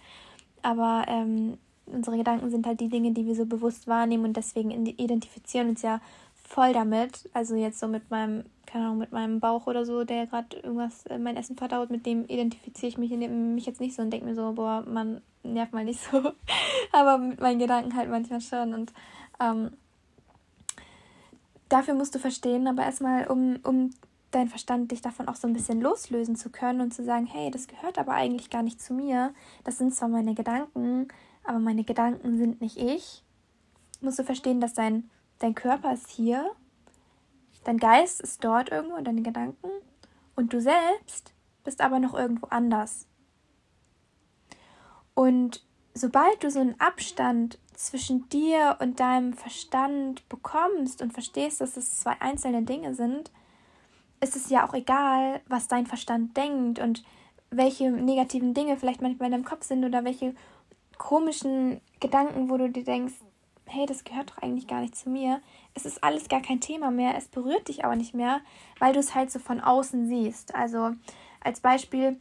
Aber 0.61 1.07
ähm, 1.09 1.57
unsere 1.87 2.19
Gedanken 2.19 2.51
sind 2.51 2.67
halt 2.67 2.81
die 2.81 2.91
Dinge, 2.91 3.13
die 3.13 3.27
wir 3.27 3.35
so 3.35 3.47
bewusst 3.47 3.87
wahrnehmen 3.87 4.25
und 4.27 4.37
deswegen 4.37 4.71
identifizieren 4.87 5.71
uns 5.71 5.81
ja 5.81 6.01
voll 6.53 6.73
damit. 6.75 7.31
Also 7.33 7.55
jetzt 7.55 7.81
so 7.81 7.89
mit 7.89 8.11
meinem, 8.11 8.45
keine 8.67 8.85
Ahnung, 8.85 8.99
mit 8.99 9.11
meinem 9.11 9.41
Bauch 9.41 9.67
oder 9.67 9.87
so, 9.87 10.05
der 10.05 10.27
gerade 10.27 10.57
irgendwas, 10.57 11.07
äh, 11.07 11.19
mein 11.19 11.37
Essen 11.37 11.57
verdaut, 11.57 11.91
mit 11.91 12.05
dem 12.05 12.27
identifiziere 12.27 12.89
ich 12.89 12.99
mich, 12.99 13.11
mich 13.11 13.67
jetzt 13.67 13.81
nicht 13.81 13.97
so 13.97 14.03
und 14.03 14.11
denke 14.11 14.27
mir 14.27 14.35
so, 14.35 14.53
boah, 14.53 14.85
man 14.87 15.23
nervt 15.43 15.73
mal 15.73 15.85
nicht 15.85 16.01
so. 16.01 16.33
Aber 16.93 17.17
mit 17.17 17.41
meinen 17.41 17.59
Gedanken 17.59 17.97
halt 17.97 18.11
manchmal 18.11 18.43
schon. 18.43 18.75
Und 18.75 18.93
ähm, 19.41 19.71
dafür 21.71 21.95
musst 21.95 22.15
du 22.15 22.19
verstehen, 22.19 22.69
aber 22.69 22.83
erstmal, 22.83 23.27
um, 23.29 23.59
um 23.65 23.91
dein 24.31 24.49
Verstand 24.49 24.91
dich 24.91 25.01
davon 25.01 25.29
auch 25.29 25.37
so 25.37 25.49
ein 25.49 25.55
bisschen 25.55 25.81
loslösen 25.81 26.37
zu 26.37 26.51
können 26.51 26.83
und 26.83 26.93
zu 26.93 27.03
sagen, 27.03 27.27
hey, 27.27 27.51
das 27.51 27.67
gehört 27.67 27.99
aber 27.99 28.13
eigentlich 28.13 28.51
gar 28.51 28.63
nicht 28.63 28.81
zu 28.81 28.93
mir. 28.93 29.33
Das 29.65 29.79
sind 29.79 29.95
zwar 29.95 30.09
meine 30.09 30.35
Gedanken, 30.35 31.09
aber 31.45 31.59
meine 31.59 31.85
Gedanken 31.85 32.37
sind 32.37 32.61
nicht 32.61 32.77
ich. 32.77 33.23
Musst 34.03 34.19
du 34.19 34.25
verstehen, 34.25 34.61
dass 34.61 34.75
dein, 34.75 35.09
dein 35.43 35.55
Körper 35.55 35.93
ist 35.93 36.11
hier, 36.11 36.51
dein 37.65 37.79
Geist 37.79 38.21
ist 38.21 38.45
dort 38.45 38.71
irgendwo 38.71 38.97
und 38.97 39.05
deine 39.05 39.23
Gedanken 39.23 39.69
und 40.37 40.53
du 40.53 40.61
selbst 40.61 41.35
bist 41.65 41.81
aber 41.81 41.99
noch 41.99 42.15
irgendwo 42.15 42.47
anders. 42.49 43.07
Und 45.15 45.65
sobald 45.95 46.43
du 46.43 46.51
so 46.51 46.61
einen 46.61 46.81
Abstand 46.81 47.59
zwischen 47.75 48.29
dir 48.29 48.79
und 48.81 49.01
deinem 49.01 49.33
Verstand 49.33 50.29
bekommst 50.29 51.03
und 51.03 51.13
verstehst, 51.13 51.61
dass 51.61 51.77
es 51.77 52.01
zwei 52.01 52.21
einzelne 52.21 52.63
Dinge 52.63 52.95
sind, 52.95 53.31
ist 54.21 54.37
es 54.37 54.51
ja 54.51 54.67
auch 54.67 54.75
egal, 54.75 55.41
was 55.49 55.69
dein 55.69 55.87
Verstand 55.87 56.37
denkt 56.37 56.79
und 56.79 57.03
welche 57.51 57.91
negativen 57.91 58.55
Dinge 58.55 58.77
vielleicht 58.77 59.03
manchmal 59.03 59.27
in 59.27 59.33
deinem 59.33 59.45
Kopf 59.45 59.65
sind 59.65 59.85
oder 59.85 60.05
welche 60.05 60.35
komischen 60.97 61.81
Gedanken, 62.01 62.49
wo 62.49 62.57
du 62.57 62.71
dir 62.71 62.85
denkst, 62.85 63.15
hey, 63.73 63.87
das 63.87 64.05
gehört 64.05 64.31
doch 64.31 64.39
eigentlich 64.39 64.67
gar 64.67 64.81
nicht 64.81 64.97
zu 64.97 65.09
mir. 65.11 65.41
Es 65.75 65.87
ist 65.87 66.05
alles 66.05 66.29
gar 66.29 66.43
kein 66.43 66.61
Thema 66.61 66.91
mehr, 66.91 67.17
es 67.17 67.29
berührt 67.29 67.69
dich 67.69 67.85
aber 67.85 67.97
nicht 67.97 68.15
mehr, 68.15 68.41
weil 68.79 68.93
du 68.93 69.01
es 69.01 69.15
halt 69.15 69.31
so 69.31 69.39
von 69.39 69.61
außen 69.61 70.07
siehst. 70.09 70.55
Also 70.55 70.91
als 71.41 71.61
Beispiel, 71.61 72.21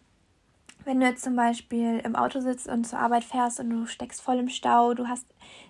wenn 0.86 1.00
du 1.00 1.06
jetzt 1.06 1.24
zum 1.24 1.36
Beispiel 1.36 2.00
im 2.00 2.16
Auto 2.16 2.40
sitzt 2.40 2.68
und 2.68 2.86
zur 2.86 3.00
Arbeit 3.00 3.24
fährst 3.24 3.60
und 3.60 3.70
du 3.70 3.86
steckst 3.86 4.22
voll 4.22 4.40
im 4.40 4.50
Stau, 4.50 4.94
du 4.94 5.08
hast 5.08 5.26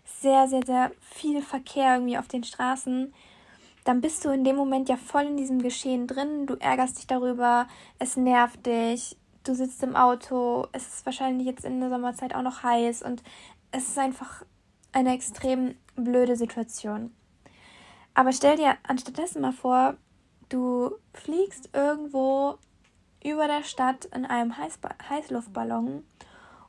sehr, 0.06 0.48
sehr, 0.48 0.66
sehr 0.66 0.92
viel 1.02 1.42
Verkehr 1.42 1.96
irgendwie 1.96 2.18
auf 2.18 2.28
den 2.28 2.44
Straßen, 2.44 3.14
dann 3.84 4.02
bist 4.02 4.24
du 4.24 4.30
in 4.30 4.44
dem 4.44 4.56
Moment 4.56 4.90
ja 4.90 4.96
voll 4.96 5.24
in 5.24 5.38
diesem 5.38 5.62
Geschehen 5.62 6.06
drin. 6.06 6.46
Du 6.46 6.56
ärgerst 6.56 7.00
dich 7.00 7.08
darüber, 7.08 7.68
es 7.98 8.16
nervt 8.16 8.66
dich, 8.66 9.18
du 9.44 9.56
sitzt 9.56 9.82
im 9.84 9.96
Auto, 9.96 10.68
es 10.72 10.88
ist 10.88 11.06
wahrscheinlich 11.06 11.48
jetzt 11.48 11.66
in 11.66 11.80
der 11.80 11.90
Sommerzeit 11.90 12.36
auch 12.36 12.44
noch 12.44 12.64
heiß 12.64 13.02
und 13.02 13.24
es 13.72 13.88
ist 13.88 13.98
einfach 13.98 14.44
eine 14.92 15.14
extrem 15.14 15.76
blöde 15.96 16.36
Situation. 16.36 17.14
Aber 18.14 18.34
stell 18.34 18.58
dir 18.58 18.76
anstattdessen 18.84 19.42
mal 19.42 19.54
vor, 19.54 19.96
du 20.50 20.92
fliegst 21.14 21.70
irgendwo 21.74 22.58
über 23.24 23.48
der 23.48 23.64
Stadt 23.64 24.06
in 24.06 24.26
einem 24.26 24.58
Heißba 24.58 24.90
Heißluftballon 25.10 26.04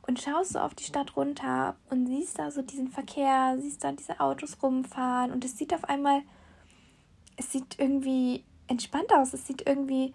und 0.05 0.21
schaust 0.21 0.53
so 0.53 0.59
auf 0.59 0.75
die 0.75 0.83
Stadt 0.83 1.15
runter 1.15 1.75
und 1.89 2.07
siehst 2.07 2.39
da 2.39 2.51
so 2.51 2.61
diesen 2.61 2.89
Verkehr, 2.89 3.57
siehst 3.59 3.83
da 3.83 3.91
diese 3.91 4.19
Autos 4.19 4.57
rumfahren 4.61 5.31
und 5.31 5.43
es 5.43 5.57
sieht 5.57 5.73
auf 5.73 5.85
einmal, 5.85 6.21
es 7.37 7.51
sieht 7.51 7.79
irgendwie 7.79 8.43
entspannt 8.67 9.13
aus, 9.13 9.33
es 9.33 9.47
sieht 9.47 9.67
irgendwie 9.67 10.13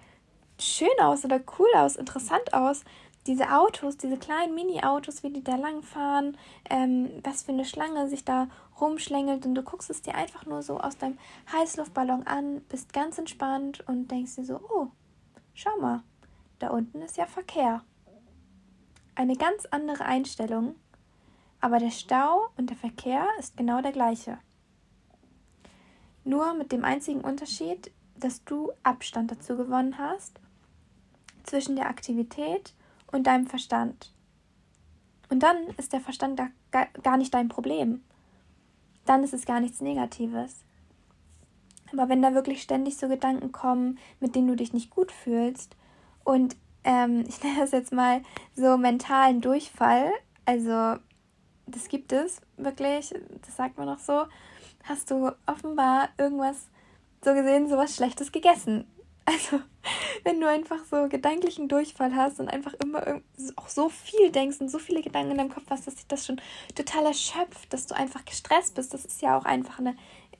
schön 0.60 0.88
aus 1.00 1.24
oder 1.24 1.40
cool 1.58 1.68
aus, 1.74 1.96
interessant 1.96 2.52
aus. 2.52 2.84
Diese 3.28 3.52
Autos, 3.52 3.98
diese 3.98 4.16
kleinen 4.16 4.54
Mini-Autos, 4.54 5.22
wie 5.22 5.30
die 5.30 5.44
da 5.44 5.56
langfahren, 5.56 6.38
ähm, 6.70 7.10
was 7.22 7.42
für 7.42 7.52
eine 7.52 7.66
Schlange 7.66 8.08
sich 8.08 8.24
da 8.24 8.48
rumschlängelt 8.80 9.44
und 9.44 9.54
du 9.54 9.62
guckst 9.62 9.90
es 9.90 10.00
dir 10.00 10.14
einfach 10.14 10.46
nur 10.46 10.62
so 10.62 10.80
aus 10.80 10.96
deinem 10.96 11.18
Heißluftballon 11.52 12.26
an, 12.26 12.62
bist 12.70 12.94
ganz 12.94 13.18
entspannt 13.18 13.86
und 13.86 14.10
denkst 14.10 14.36
dir 14.36 14.46
so, 14.46 14.60
oh, 14.70 14.86
schau 15.52 15.76
mal, 15.78 16.02
da 16.58 16.70
unten 16.70 17.02
ist 17.02 17.18
ja 17.18 17.26
Verkehr. 17.26 17.84
Eine 19.14 19.36
ganz 19.36 19.66
andere 19.66 20.06
Einstellung, 20.06 20.74
aber 21.60 21.80
der 21.80 21.90
Stau 21.90 22.48
und 22.56 22.70
der 22.70 22.78
Verkehr 22.78 23.26
ist 23.38 23.58
genau 23.58 23.82
der 23.82 23.92
gleiche. 23.92 24.38
Nur 26.24 26.54
mit 26.54 26.72
dem 26.72 26.82
einzigen 26.82 27.20
Unterschied, 27.20 27.92
dass 28.16 28.42
du 28.44 28.72
Abstand 28.84 29.30
dazu 29.30 29.54
gewonnen 29.58 29.98
hast 29.98 30.40
zwischen 31.44 31.76
der 31.76 31.90
Aktivität 31.90 32.72
und 33.12 33.26
deinem 33.26 33.46
Verstand. 33.46 34.12
Und 35.30 35.42
dann 35.42 35.56
ist 35.76 35.92
der 35.92 36.00
Verstand 36.00 36.40
gar 36.70 37.16
nicht 37.16 37.34
dein 37.34 37.48
Problem. 37.48 38.02
Dann 39.04 39.24
ist 39.24 39.34
es 39.34 39.46
gar 39.46 39.60
nichts 39.60 39.80
Negatives. 39.80 40.64
Aber 41.92 42.08
wenn 42.08 42.22
da 42.22 42.34
wirklich 42.34 42.62
ständig 42.62 42.96
so 42.96 43.08
Gedanken 43.08 43.52
kommen, 43.52 43.98
mit 44.20 44.34
denen 44.34 44.48
du 44.48 44.56
dich 44.56 44.72
nicht 44.72 44.90
gut 44.90 45.12
fühlst 45.12 45.76
und 46.24 46.56
ähm, 46.84 47.24
ich 47.28 47.42
nenne 47.42 47.60
das 47.60 47.72
jetzt 47.72 47.92
mal 47.92 48.22
so 48.54 48.76
mentalen 48.76 49.40
Durchfall, 49.40 50.12
also 50.44 50.96
das 51.66 51.88
gibt 51.88 52.12
es 52.12 52.40
wirklich, 52.56 53.14
das 53.44 53.56
sagt 53.56 53.76
man 53.76 53.86
noch 53.86 53.98
so, 53.98 54.24
hast 54.84 55.10
du 55.10 55.30
offenbar 55.46 56.08
irgendwas 56.16 56.68
so 57.22 57.34
gesehen, 57.34 57.68
sowas 57.68 57.94
Schlechtes 57.94 58.32
gegessen. 58.32 58.86
Also, 59.30 59.60
wenn 60.24 60.40
du 60.40 60.48
einfach 60.48 60.84
so 60.84 61.08
gedanklichen 61.08 61.68
Durchfall 61.68 62.14
hast 62.14 62.40
und 62.40 62.48
einfach 62.48 62.74
immer 62.74 63.20
auch 63.56 63.68
so 63.68 63.88
viel 63.88 64.30
denkst 64.30 64.60
und 64.60 64.70
so 64.70 64.78
viele 64.78 65.02
Gedanken 65.02 65.32
in 65.32 65.38
deinem 65.38 65.50
Kopf 65.50 65.64
hast, 65.70 65.86
dass 65.86 65.96
dich 65.96 66.06
das 66.06 66.26
schon 66.26 66.40
total 66.74 67.06
erschöpft, 67.06 67.72
dass 67.72 67.86
du 67.86 67.94
einfach 67.94 68.24
gestresst 68.24 68.74
bist. 68.74 68.94
Das 68.94 69.04
ist 69.04 69.22
ja 69.22 69.36
auch 69.38 69.44
einfach 69.44 69.78
eine 69.78 69.96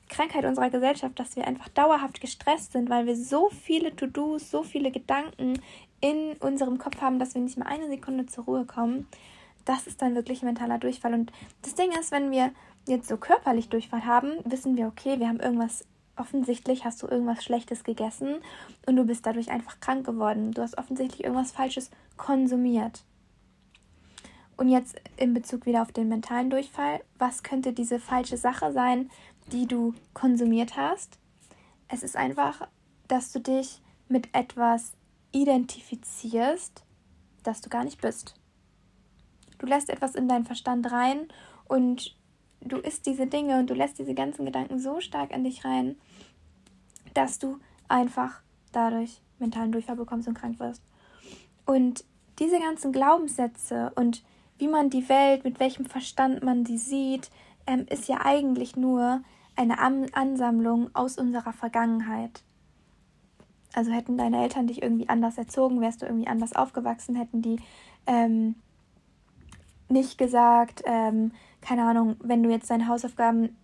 Krankheit 0.09 0.45
unserer 0.45 0.69
Gesellschaft, 0.69 1.19
dass 1.19 1.35
wir 1.35 1.47
einfach 1.47 1.69
dauerhaft 1.69 2.19
gestresst 2.19 2.73
sind, 2.73 2.89
weil 2.89 3.05
wir 3.05 3.15
so 3.15 3.49
viele 3.49 3.95
To-Dos, 3.95 4.49
so 4.49 4.63
viele 4.63 4.91
Gedanken 4.91 5.61
in 6.01 6.33
unserem 6.39 6.77
Kopf 6.77 7.01
haben, 7.01 7.19
dass 7.19 7.35
wir 7.35 7.41
nicht 7.41 7.57
mehr 7.57 7.67
eine 7.67 7.87
Sekunde 7.87 8.25
zur 8.25 8.45
Ruhe 8.45 8.65
kommen. 8.65 9.07
Das 9.65 9.85
ist 9.87 10.01
dann 10.01 10.15
wirklich 10.15 10.41
mentaler 10.41 10.79
Durchfall. 10.79 11.13
Und 11.13 11.31
das 11.61 11.75
Ding 11.75 11.91
ist, 11.91 12.11
wenn 12.11 12.31
wir 12.31 12.51
jetzt 12.87 13.07
so 13.07 13.17
körperlich 13.17 13.69
Durchfall 13.69 14.05
haben, 14.05 14.31
wissen 14.45 14.75
wir, 14.75 14.87
okay, 14.87 15.19
wir 15.19 15.27
haben 15.27 15.39
irgendwas 15.39 15.85
offensichtlich 16.19 16.85
hast 16.85 17.01
du 17.01 17.07
irgendwas 17.07 17.43
Schlechtes 17.43 17.83
gegessen 17.83 18.35
und 18.85 18.95
du 18.95 19.05
bist 19.05 19.25
dadurch 19.25 19.49
einfach 19.49 19.79
krank 19.79 20.05
geworden. 20.05 20.51
Du 20.51 20.61
hast 20.61 20.77
offensichtlich 20.77 21.23
irgendwas 21.23 21.51
Falsches 21.51 21.89
konsumiert. 22.17 23.03
Und 24.57 24.67
jetzt 24.67 24.99
in 25.15 25.33
Bezug 25.33 25.65
wieder 25.65 25.81
auf 25.81 25.91
den 25.91 26.09
mentalen 26.09 26.49
Durchfall, 26.49 27.01
was 27.17 27.43
könnte 27.43 27.71
diese 27.71 27.97
falsche 27.97 28.35
Sache 28.35 28.73
sein, 28.73 29.09
die 29.53 29.67
du 29.67 29.93
konsumiert 30.13 30.75
hast? 30.75 31.17
Es 31.87 32.03
ist 32.03 32.17
einfach, 32.17 32.67
dass 33.07 33.31
du 33.31 33.39
dich 33.39 33.81
mit 34.09 34.27
etwas 34.33 34.93
identifizierst, 35.31 36.83
das 37.43 37.61
du 37.61 37.69
gar 37.69 37.83
nicht 37.83 38.01
bist. 38.01 38.35
Du 39.59 39.65
lässt 39.65 39.89
etwas 39.89 40.15
in 40.15 40.27
deinen 40.27 40.45
Verstand 40.45 40.91
rein 40.91 41.27
und 41.67 42.15
du 42.61 42.77
isst 42.77 43.05
diese 43.05 43.27
Dinge 43.27 43.59
und 43.59 43.69
du 43.69 43.73
lässt 43.73 43.99
diese 43.99 44.13
ganzen 44.13 44.45
Gedanken 44.45 44.79
so 44.79 44.99
stark 44.99 45.31
in 45.31 45.43
dich 45.43 45.63
rein, 45.63 45.95
dass 47.13 47.39
du 47.39 47.59
einfach 47.87 48.41
dadurch 48.71 49.21
mentalen 49.39 49.71
Durchfall 49.71 49.95
bekommst 49.95 50.27
und 50.27 50.33
krank 50.35 50.59
wirst. 50.59 50.83
Und 51.65 52.03
diese 52.39 52.59
ganzen 52.59 52.91
Glaubenssätze 52.91 53.91
und 53.95 54.23
wie 54.57 54.67
man 54.67 54.89
die 54.89 55.07
Welt, 55.09 55.43
mit 55.43 55.59
welchem 55.59 55.85
Verstand 55.85 56.43
man 56.43 56.65
sie 56.65 56.77
sieht, 56.77 57.29
ähm, 57.65 57.85
ist 57.89 58.07
ja 58.07 58.19
eigentlich 58.23 58.75
nur 58.75 59.21
eine 59.55 59.79
An 59.79 60.07
Ansammlung 60.13 60.89
aus 60.93 61.17
unserer 61.17 61.53
Vergangenheit. 61.53 62.43
Also 63.73 63.91
hätten 63.91 64.17
deine 64.17 64.41
Eltern 64.41 64.67
dich 64.67 64.81
irgendwie 64.81 65.09
anders 65.09 65.37
erzogen, 65.37 65.81
wärst 65.81 66.01
du 66.01 66.05
irgendwie 66.05 66.27
anders 66.27 66.53
aufgewachsen, 66.53 67.15
hätten 67.15 67.41
die 67.41 67.59
ähm, 68.07 68.55
nicht 69.89 70.17
gesagt, 70.17 70.81
ähm, 70.85 71.31
keine 71.61 71.83
Ahnung, 71.83 72.15
wenn 72.21 72.41
du 72.41 72.49
jetzt 72.49 72.69
deine 72.69 72.87
Hausaufgaben 72.87 73.55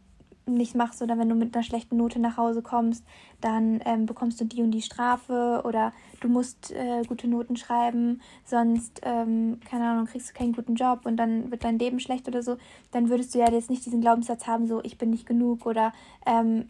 nicht 0.45 0.75
machst 0.75 1.01
oder 1.01 1.17
wenn 1.17 1.29
du 1.29 1.35
mit 1.35 1.55
einer 1.55 1.63
schlechten 1.63 1.97
Note 1.97 2.19
nach 2.19 2.37
Hause 2.37 2.61
kommst, 2.61 3.03
dann 3.41 3.81
ähm, 3.85 4.05
bekommst 4.05 4.39
du 4.39 4.45
die 4.45 4.61
und 4.61 4.71
die 4.71 4.81
Strafe 4.81 5.61
oder 5.65 5.93
du 6.21 6.29
musst 6.29 6.71
äh, 6.71 7.03
gute 7.07 7.27
Noten 7.27 7.55
schreiben, 7.55 8.21
sonst, 8.43 9.01
ähm, 9.03 9.59
keine 9.69 9.85
Ahnung, 9.89 10.05
kriegst 10.05 10.29
du 10.29 10.33
keinen 10.33 10.53
guten 10.53 10.75
Job 10.75 11.01
und 11.05 11.17
dann 11.17 11.51
wird 11.51 11.63
dein 11.63 11.79
Leben 11.79 11.99
schlecht 11.99 12.27
oder 12.27 12.43
so, 12.43 12.57
dann 12.91 13.09
würdest 13.09 13.33
du 13.33 13.39
ja 13.39 13.51
jetzt 13.51 13.69
nicht 13.69 13.85
diesen 13.85 14.01
Glaubenssatz 14.01 14.47
haben, 14.47 14.67
so 14.67 14.81
ich 14.83 14.97
bin 14.97 15.09
nicht 15.09 15.25
genug 15.25 15.65
oder 15.65 15.93
ähm, 16.25 16.69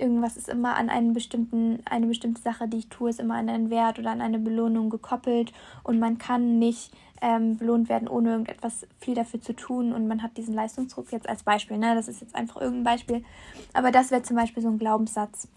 irgendwas 0.00 0.36
ist 0.36 0.48
immer 0.48 0.76
an 0.76 0.88
einen 0.88 1.12
bestimmten, 1.12 1.80
eine 1.84 2.06
bestimmte 2.06 2.42
Sache, 2.42 2.68
die 2.68 2.78
ich 2.78 2.88
tue, 2.88 3.10
ist 3.10 3.20
immer 3.20 3.34
an 3.34 3.48
einen 3.48 3.70
Wert 3.70 3.98
oder 3.98 4.10
an 4.10 4.20
eine 4.20 4.38
Belohnung 4.38 4.90
gekoppelt 4.90 5.52
und 5.82 5.98
man 5.98 6.18
kann 6.18 6.58
nicht 6.58 6.92
ähm, 7.22 7.56
belohnt 7.56 7.88
werden, 7.88 8.08
ohne 8.08 8.30
irgendetwas 8.30 8.86
viel 8.98 9.14
dafür 9.14 9.40
zu 9.40 9.54
tun 9.54 9.92
und 9.92 10.06
man 10.06 10.22
hat 10.22 10.36
diesen 10.36 10.54
Leistungsdruck 10.54 11.12
jetzt 11.12 11.28
als 11.28 11.42
Beispiel, 11.42 11.78
ne? 11.78 11.94
Das 11.94 12.08
ist 12.08 12.20
jetzt 12.20 12.34
einfach 12.34 12.60
irgendein 12.60 12.94
Beispiel. 12.94 13.24
Aber 13.72 13.90
das 13.90 14.10
wäre 14.10 14.22
zum 14.22 14.36
Beispiel 14.36 14.62
so 14.62 14.68
ein 14.68 14.78
Glaubenssatz. 14.78 15.48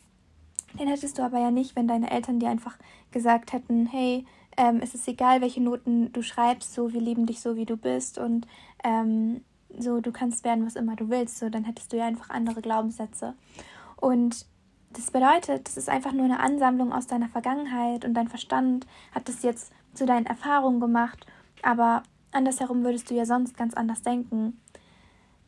Den 0.79 0.87
hättest 0.87 1.17
du 1.17 1.23
aber 1.23 1.39
ja 1.39 1.51
nicht, 1.51 1.75
wenn 1.75 1.87
deine 1.87 2.11
Eltern 2.11 2.39
dir 2.39 2.49
einfach 2.49 2.77
gesagt 3.11 3.53
hätten, 3.53 3.87
hey, 3.87 4.25
ähm, 4.57 4.79
es 4.81 4.93
ist 4.93 5.07
egal, 5.07 5.41
welche 5.41 5.61
Noten 5.61 6.11
du 6.13 6.21
schreibst, 6.21 6.73
so 6.73 6.93
wir 6.93 7.01
lieben 7.01 7.25
dich 7.25 7.41
so 7.41 7.55
wie 7.55 7.65
du 7.65 7.75
bist 7.75 8.17
und 8.17 8.47
ähm, 8.83 9.41
so 9.77 10.01
du 10.01 10.11
kannst 10.11 10.43
werden, 10.43 10.65
was 10.65 10.75
immer 10.75 10.95
du 10.95 11.09
willst, 11.09 11.39
so 11.39 11.49
dann 11.49 11.63
hättest 11.63 11.93
du 11.93 11.97
ja 11.97 12.05
einfach 12.05 12.29
andere 12.29 12.61
Glaubenssätze. 12.61 13.35
Und 13.99 14.45
das 14.91 15.11
bedeutet, 15.11 15.67
das 15.67 15.77
ist 15.77 15.89
einfach 15.89 16.13
nur 16.13 16.25
eine 16.25 16.39
Ansammlung 16.39 16.91
aus 16.91 17.07
deiner 17.07 17.29
Vergangenheit 17.29 18.05
und 18.05 18.13
dein 18.13 18.27
Verstand 18.27 18.87
hat 19.13 19.27
das 19.27 19.43
jetzt 19.43 19.71
zu 19.93 20.05
deinen 20.05 20.25
Erfahrungen 20.25 20.79
gemacht, 20.79 21.25
aber 21.61 22.03
andersherum 22.31 22.83
würdest 22.83 23.09
du 23.09 23.15
ja 23.15 23.25
sonst 23.25 23.57
ganz 23.57 23.73
anders 23.73 24.01
denken. 24.01 24.59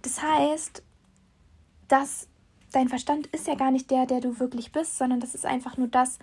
Das 0.02 0.22
heißt, 0.22 0.84
dass 1.88 2.28
dein 2.72 2.90
Verstand 2.90 3.28
ist 3.28 3.48
ja 3.48 3.56
gar 3.56 3.72
nicht 3.72 3.90
der, 3.92 4.06
der 4.06 4.22
du 4.22 4.40
wirklich 4.40 4.72
bist, 4.72 4.98
sondern 4.98 5.20
das 5.20 5.36
ist 5.36 5.46
einfach 5.46 5.78
nur 5.78 5.88
das, 5.88 6.20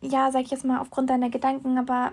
ja, 0.00 0.30
sag 0.30 0.42
ich 0.42 0.50
jetzt 0.50 0.64
mal, 0.64 0.80
aufgrund 0.80 1.10
deiner 1.10 1.30
Gedanken, 1.30 1.78
aber 1.78 2.12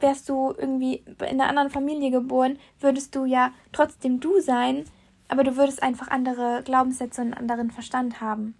wärst 0.00 0.28
du 0.28 0.54
irgendwie 0.56 1.04
in 1.06 1.40
einer 1.40 1.48
anderen 1.48 1.70
Familie 1.70 2.10
geboren, 2.10 2.58
würdest 2.80 3.14
du 3.14 3.24
ja 3.24 3.52
trotzdem 3.72 4.20
du 4.20 4.40
sein, 4.40 4.84
aber 5.28 5.44
du 5.44 5.56
würdest 5.56 5.82
einfach 5.82 6.08
andere 6.08 6.62
Glaubenssätze 6.64 7.22
und 7.22 7.34
anderen 7.34 7.70
Verstand 7.70 8.20
haben. 8.20 8.54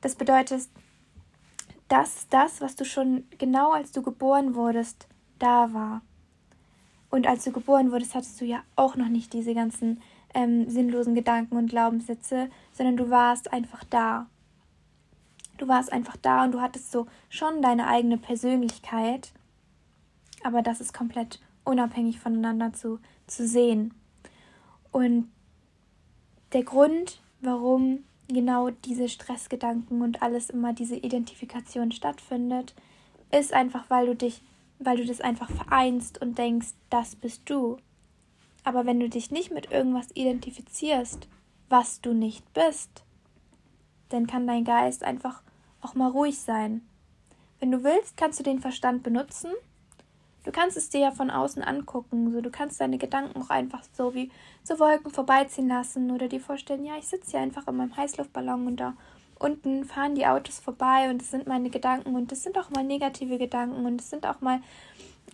Das 0.00 0.14
bedeutet, 0.14 0.68
dass 1.88 2.28
das, 2.28 2.60
was 2.60 2.76
du 2.76 2.84
schon 2.84 3.24
genau 3.38 3.72
als 3.72 3.92
du 3.92 4.02
geboren 4.02 4.54
wurdest, 4.54 5.08
da 5.38 5.72
war. 5.72 6.02
Und 7.10 7.26
als 7.26 7.44
du 7.44 7.52
geboren 7.52 7.92
wurdest, 7.92 8.14
hattest 8.14 8.40
du 8.40 8.44
ja 8.44 8.62
auch 8.76 8.96
noch 8.96 9.08
nicht 9.08 9.32
diese 9.32 9.54
ganzen 9.54 10.00
ähm, 10.34 10.68
sinnlosen 10.68 11.14
Gedanken 11.14 11.56
und 11.56 11.68
Glaubenssätze, 11.68 12.48
sondern 12.72 12.96
du 12.96 13.10
warst 13.10 13.52
einfach 13.52 13.84
da. 13.84 14.26
Du 15.58 15.68
warst 15.68 15.92
einfach 15.92 16.16
da 16.16 16.44
und 16.44 16.52
du 16.52 16.60
hattest 16.60 16.90
so 16.90 17.06
schon 17.28 17.62
deine 17.62 17.86
eigene 17.86 18.18
Persönlichkeit, 18.18 19.32
aber 20.42 20.62
das 20.62 20.80
ist 20.80 20.92
komplett 20.92 21.40
unabhängig 21.64 22.18
voneinander 22.18 22.72
zu, 22.72 22.98
zu 23.26 23.46
sehen. 23.46 23.94
Und 24.90 25.30
der 26.54 26.62
Grund, 26.62 27.20
warum 27.40 28.04
genau 28.28 28.70
diese 28.70 29.08
Stressgedanken 29.08 30.00
und 30.02 30.22
alles 30.22 30.50
immer 30.50 30.72
diese 30.72 30.96
Identifikation 30.96 31.92
stattfindet, 31.92 32.74
ist 33.30 33.52
einfach, 33.52 33.90
weil 33.90 34.06
du 34.06 34.14
dich, 34.14 34.40
weil 34.78 34.96
du 34.96 35.04
das 35.04 35.20
einfach 35.20 35.50
vereinst 35.50 36.22
und 36.22 36.38
denkst, 36.38 36.68
das 36.90 37.16
bist 37.16 37.42
du. 37.50 37.76
Aber 38.62 38.86
wenn 38.86 39.00
du 39.00 39.08
dich 39.08 39.30
nicht 39.30 39.50
mit 39.50 39.70
irgendwas 39.70 40.08
identifizierst, 40.14 41.28
was 41.68 42.00
du 42.00 42.14
nicht 42.14 42.44
bist, 42.54 43.04
dann 44.08 44.26
kann 44.26 44.46
dein 44.46 44.64
Geist 44.64 45.02
einfach 45.02 45.42
auch 45.80 45.94
mal 45.94 46.10
ruhig 46.10 46.38
sein. 46.38 46.82
Wenn 47.58 47.72
du 47.72 47.82
willst, 47.82 48.16
kannst 48.16 48.38
du 48.38 48.44
den 48.44 48.60
Verstand 48.60 49.02
benutzen. 49.02 49.50
Du 50.44 50.52
kannst 50.52 50.76
es 50.76 50.90
dir 50.90 51.00
ja 51.00 51.10
von 51.10 51.30
außen 51.30 51.62
angucken. 51.62 52.30
So, 52.30 52.40
du 52.40 52.50
kannst 52.50 52.80
deine 52.80 52.98
Gedanken 52.98 53.40
auch 53.42 53.50
einfach 53.50 53.82
so 53.96 54.14
wie 54.14 54.30
so 54.62 54.78
Wolken 54.78 55.10
vorbeiziehen 55.10 55.68
lassen 55.68 56.10
oder 56.10 56.28
dir 56.28 56.40
vorstellen, 56.40 56.84
ja, 56.84 56.96
ich 56.98 57.08
sitze 57.08 57.32
hier 57.32 57.40
einfach 57.40 57.66
in 57.66 57.76
meinem 57.76 57.96
Heißluftballon 57.96 58.66
und 58.66 58.76
da 58.76 58.94
unten 59.38 59.84
fahren 59.84 60.14
die 60.14 60.26
Autos 60.26 60.60
vorbei 60.60 61.10
und 61.10 61.20
es 61.20 61.30
sind 61.30 61.46
meine 61.46 61.70
Gedanken 61.70 62.14
und 62.14 62.30
es 62.30 62.42
sind 62.42 62.56
auch 62.58 62.70
mal 62.70 62.84
negative 62.84 63.38
Gedanken 63.38 63.84
und 63.84 64.00
es 64.00 64.10
sind 64.10 64.26
auch 64.26 64.40
mal 64.40 64.60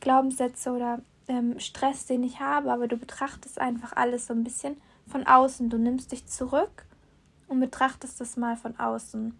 Glaubenssätze 0.00 0.70
oder 0.70 1.00
ähm, 1.28 1.58
Stress, 1.60 2.06
den 2.06 2.24
ich 2.24 2.40
habe, 2.40 2.72
aber 2.72 2.88
du 2.88 2.96
betrachtest 2.96 3.60
einfach 3.60 3.92
alles 3.94 4.26
so 4.26 4.34
ein 4.34 4.44
bisschen 4.44 4.76
von 5.06 5.26
außen. 5.26 5.70
Du 5.70 5.76
nimmst 5.76 6.12
dich 6.12 6.26
zurück 6.26 6.86
und 7.48 7.60
betrachtest 7.60 8.20
das 8.20 8.36
mal 8.36 8.56
von 8.56 8.78
außen. 8.78 9.38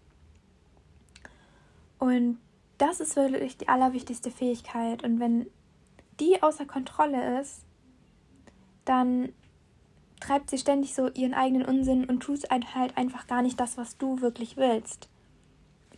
Und 1.97 2.39
das 2.77 2.99
ist 2.99 3.15
wirklich 3.15 3.57
die 3.57 3.67
allerwichtigste 3.67 4.31
Fähigkeit. 4.31 5.03
Und 5.03 5.19
wenn 5.19 5.47
die 6.21 6.41
außer 6.41 6.65
Kontrolle 6.65 7.41
ist, 7.41 7.65
dann 8.85 9.33
treibt 10.21 10.49
sie 10.49 10.57
ständig 10.57 10.93
so 10.93 11.09
ihren 11.09 11.33
eigenen 11.33 11.65
Unsinn 11.65 12.05
und 12.05 12.21
tut 12.21 12.49
halt 12.49 12.97
einfach 12.97 13.27
gar 13.27 13.41
nicht 13.41 13.59
das, 13.59 13.77
was 13.77 13.97
du 13.97 14.21
wirklich 14.21 14.55
willst. 14.55 15.09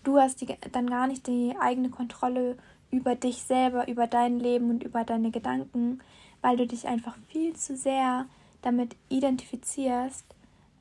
Du 0.03 0.17
hast 0.17 0.41
die, 0.41 0.47
dann 0.71 0.89
gar 0.89 1.07
nicht 1.07 1.27
die 1.27 1.55
eigene 1.59 1.89
Kontrolle 1.89 2.57
über 2.89 3.15
dich 3.15 3.43
selber, 3.43 3.87
über 3.87 4.07
dein 4.07 4.39
Leben 4.39 4.69
und 4.69 4.83
über 4.83 5.03
deine 5.03 5.31
Gedanken, 5.31 5.99
weil 6.41 6.57
du 6.57 6.65
dich 6.65 6.87
einfach 6.87 7.17
viel 7.27 7.55
zu 7.55 7.75
sehr 7.75 8.25
damit 8.61 8.95
identifizierst, 9.09 10.25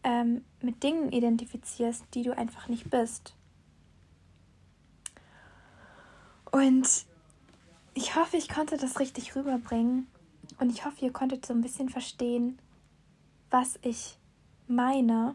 ähm, 0.05 0.45
mit 0.61 0.83
Dingen 0.83 1.11
identifizierst, 1.11 2.05
die 2.15 2.23
du 2.23 2.37
einfach 2.37 2.69
nicht 2.69 2.91
bist. 2.91 3.35
Und 6.51 7.07
ich 7.95 8.17
hoffe, 8.17 8.37
ich 8.37 8.49
konnte 8.49 8.77
das 8.77 9.01
richtig 9.01 9.37
rüberbringen 9.37 10.07
und 10.59 10.71
ich 10.71 10.85
hoffe, 10.85 11.05
ihr 11.05 11.13
konntet 11.13 11.45
so 11.45 11.53
ein 11.53 11.61
bisschen 11.61 11.89
verstehen, 11.89 12.59
was 13.51 13.79
ich 13.83 14.19
meine. 14.67 15.35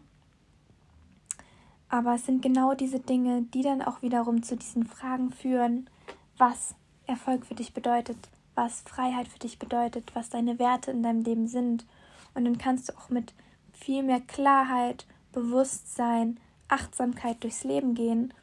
Aber 1.88 2.14
es 2.14 2.26
sind 2.26 2.42
genau 2.42 2.74
diese 2.74 3.00
Dinge, 3.00 3.42
die 3.42 3.62
dann 3.62 3.80
auch 3.80 4.02
wiederum 4.02 4.42
zu 4.42 4.56
diesen 4.56 4.84
Fragen 4.84 5.30
führen, 5.30 5.88
was 6.36 6.74
Erfolg 7.06 7.46
für 7.46 7.54
dich 7.54 7.72
bedeutet, 7.72 8.16
was 8.54 8.82
Freiheit 8.82 9.28
für 9.28 9.38
dich 9.38 9.58
bedeutet, 9.58 10.14
was 10.14 10.28
deine 10.28 10.58
Werte 10.58 10.90
in 10.90 11.02
deinem 11.02 11.22
Leben 11.22 11.46
sind. 11.46 11.86
Und 12.34 12.44
dann 12.44 12.58
kannst 12.58 12.88
du 12.88 12.98
auch 12.98 13.08
mit 13.08 13.32
viel 13.72 14.02
mehr 14.02 14.20
Klarheit, 14.20 15.06
Bewusstsein, 15.32 16.38
Achtsamkeit 16.68 17.42
durchs 17.42 17.64
Leben 17.64 17.94
gehen. 17.94 18.34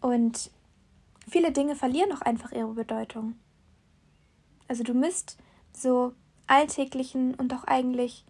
Und 0.00 0.50
viele 1.32 1.50
Dinge 1.50 1.74
verlieren 1.74 2.12
auch 2.12 2.20
einfach 2.20 2.52
ihre 2.52 2.74
Bedeutung. 2.74 3.34
Also 4.68 4.84
du 4.84 4.94
misst 4.94 5.38
so 5.72 6.12
alltäglichen 6.46 7.34
und 7.34 7.52
auch 7.54 7.64
eigentlich 7.64 8.24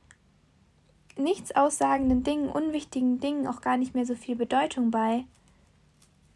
nichts 1.18 1.54
aussagenden 1.54 2.22
Dingen, 2.22 2.48
unwichtigen 2.48 3.18
Dingen 3.18 3.46
auch 3.46 3.60
gar 3.60 3.76
nicht 3.76 3.94
mehr 3.94 4.06
so 4.06 4.14
viel 4.14 4.36
Bedeutung 4.36 4.90
bei, 4.90 5.24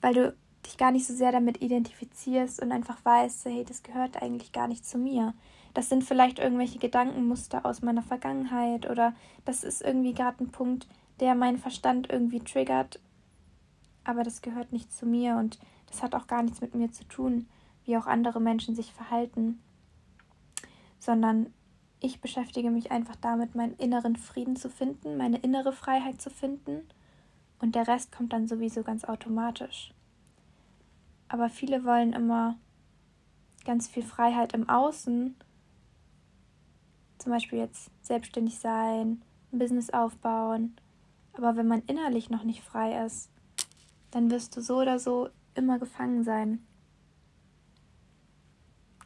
weil 0.01 0.15
du 0.15 0.37
dich 0.67 0.77
gar 0.77 0.91
nicht 0.91 1.07
so 1.07 1.15
sehr 1.15 1.33
damit 1.33 1.63
identifizierst 1.63 2.61
und 2.61 2.73
einfach 2.73 3.03
weißt, 3.05 3.45
hey, 3.47 3.65
das 3.65 3.83
gehört 3.83 4.21
eigentlich 4.21 4.53
gar 4.53 4.67
nicht 4.69 4.85
zu 4.85 4.99
mir. 4.99 5.35
Das 5.73 5.89
sind 5.89 6.05
vielleicht 6.05 6.39
irgendwelche 6.39 6.79
Gedankenmuster 6.79 7.65
aus 7.65 7.83
meiner 7.83 8.03
Vergangenheit 8.03 8.91
oder 8.91 9.15
das 9.45 9.63
ist 9.63 9.83
irgendwie 9.83 10.15
gerade 10.15 10.43
ein 10.43 10.51
Punkt, 10.51 10.89
der 11.21 11.35
meinen 11.35 11.59
Verstand 11.59 12.11
irgendwie 12.11 12.41
triggert, 12.41 12.99
aber 14.07 14.23
das 14.23 14.43
gehört 14.43 14.73
nicht 14.73 14.93
zu 14.93 15.05
mir 15.05 15.37
und 15.37 15.59
das 15.87 16.03
hat 16.03 16.15
auch 16.15 16.27
gar 16.27 16.43
nichts 16.43 16.61
mit 16.61 16.75
mir 16.75 16.91
zu 16.93 17.05
tun, 17.05 17.49
wie 17.85 17.97
auch 17.97 18.07
andere 18.07 18.41
Menschen 18.41 18.75
sich 18.75 18.93
verhalten, 18.93 19.61
sondern 20.99 21.53
ich 22.01 22.21
beschäftige 22.21 22.71
mich 22.71 22.91
einfach 22.91 23.17
damit, 23.17 23.55
meinen 23.55 23.75
inneren 23.77 24.17
Frieden 24.17 24.57
zu 24.57 24.69
finden, 24.69 25.17
meine 25.17 25.39
innere 25.39 25.73
Freiheit 25.73 26.21
zu 26.21 26.31
finden 26.31 26.83
und 27.61 27.75
der 27.75 27.89
Rest 27.89 28.13
kommt 28.13 28.33
dann 28.33 28.47
sowieso 28.47 28.83
ganz 28.83 29.05
automatisch. 29.05 29.93
Aber 31.29 31.49
viele 31.49 31.85
wollen 31.85 32.13
immer 32.13 32.57
ganz 33.65 33.89
viel 33.89 34.05
Freiheit 34.05 34.53
im 34.53 34.69
Außen, 34.69 35.35
zum 37.19 37.33
Beispiel 37.33 37.59
jetzt 37.59 37.91
selbstständig 38.03 38.59
sein, 38.59 39.23
ein 39.53 39.59
Business 39.59 39.91
aufbauen. 39.91 40.77
Aber 41.33 41.57
wenn 41.57 41.67
man 41.67 41.83
innerlich 41.87 42.31
noch 42.31 42.45
nicht 42.45 42.63
frei 42.63 43.05
ist, 43.05 43.31
dann 44.17 44.31
wirst 44.31 44.57
du 44.57 44.63
so 44.63 44.79
oder 44.79 44.99
so 44.99 45.29
immer 45.55 45.79
gefangen 45.79 46.25
sein. 46.25 46.67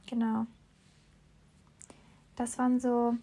Genau. 0.06 0.46
Das 2.36 2.58
waren 2.58 2.78
so 2.78 3.16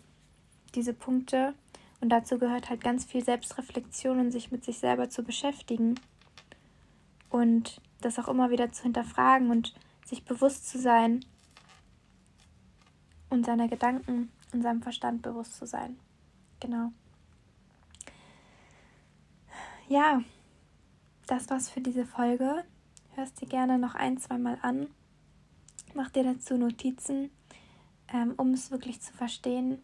diese 0.75 0.93
Punkte. 0.93 1.53
Und 2.01 2.09
dazu 2.09 2.39
gehört 2.39 2.69
halt 2.69 2.83
ganz 2.83 3.05
viel 3.05 3.23
Selbstreflexion 3.23 4.19
und 4.19 4.31
sich 4.31 4.51
mit 4.51 4.65
sich 4.65 4.79
selber 4.79 5.09
zu 5.09 5.23
beschäftigen. 5.23 5.97
Und 7.29 7.81
das 8.01 8.19
auch 8.19 8.27
immer 8.27 8.49
wieder 8.49 8.69
zu 8.73 8.83
hinterfragen 8.83 9.49
und 9.49 9.73
sich 10.05 10.25
bewusst 10.25 10.67
zu 10.67 10.79
sein 10.79 11.23
und 13.29 13.45
seiner 13.45 13.69
Gedanken 13.69 14.29
und 14.51 14.61
seinem 14.61 14.81
Verstand 14.81 15.21
bewusst 15.21 15.55
zu 15.55 15.65
sein. 15.65 15.97
Genau. 16.59 16.91
Ja, 19.87 20.21
das 21.27 21.49
war's 21.49 21.69
für 21.69 21.81
diese 21.81 22.05
Folge. 22.05 22.63
Hörst 23.15 23.41
dir 23.41 23.47
gerne 23.47 23.77
noch 23.77 23.95
ein, 23.95 24.17
zweimal 24.17 24.57
an. 24.61 24.87
Mach 25.93 26.09
dir 26.09 26.23
dazu 26.23 26.57
Notizen, 26.57 27.29
ähm, 28.07 28.33
um 28.37 28.53
es 28.53 28.71
wirklich 28.71 29.01
zu 29.01 29.13
verstehen. 29.13 29.81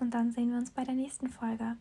Und 0.00 0.12
dann 0.12 0.30
sehen 0.30 0.50
wir 0.50 0.58
uns 0.58 0.70
bei 0.70 0.84
der 0.84 0.94
nächsten 0.94 1.28
Folge. 1.28 1.76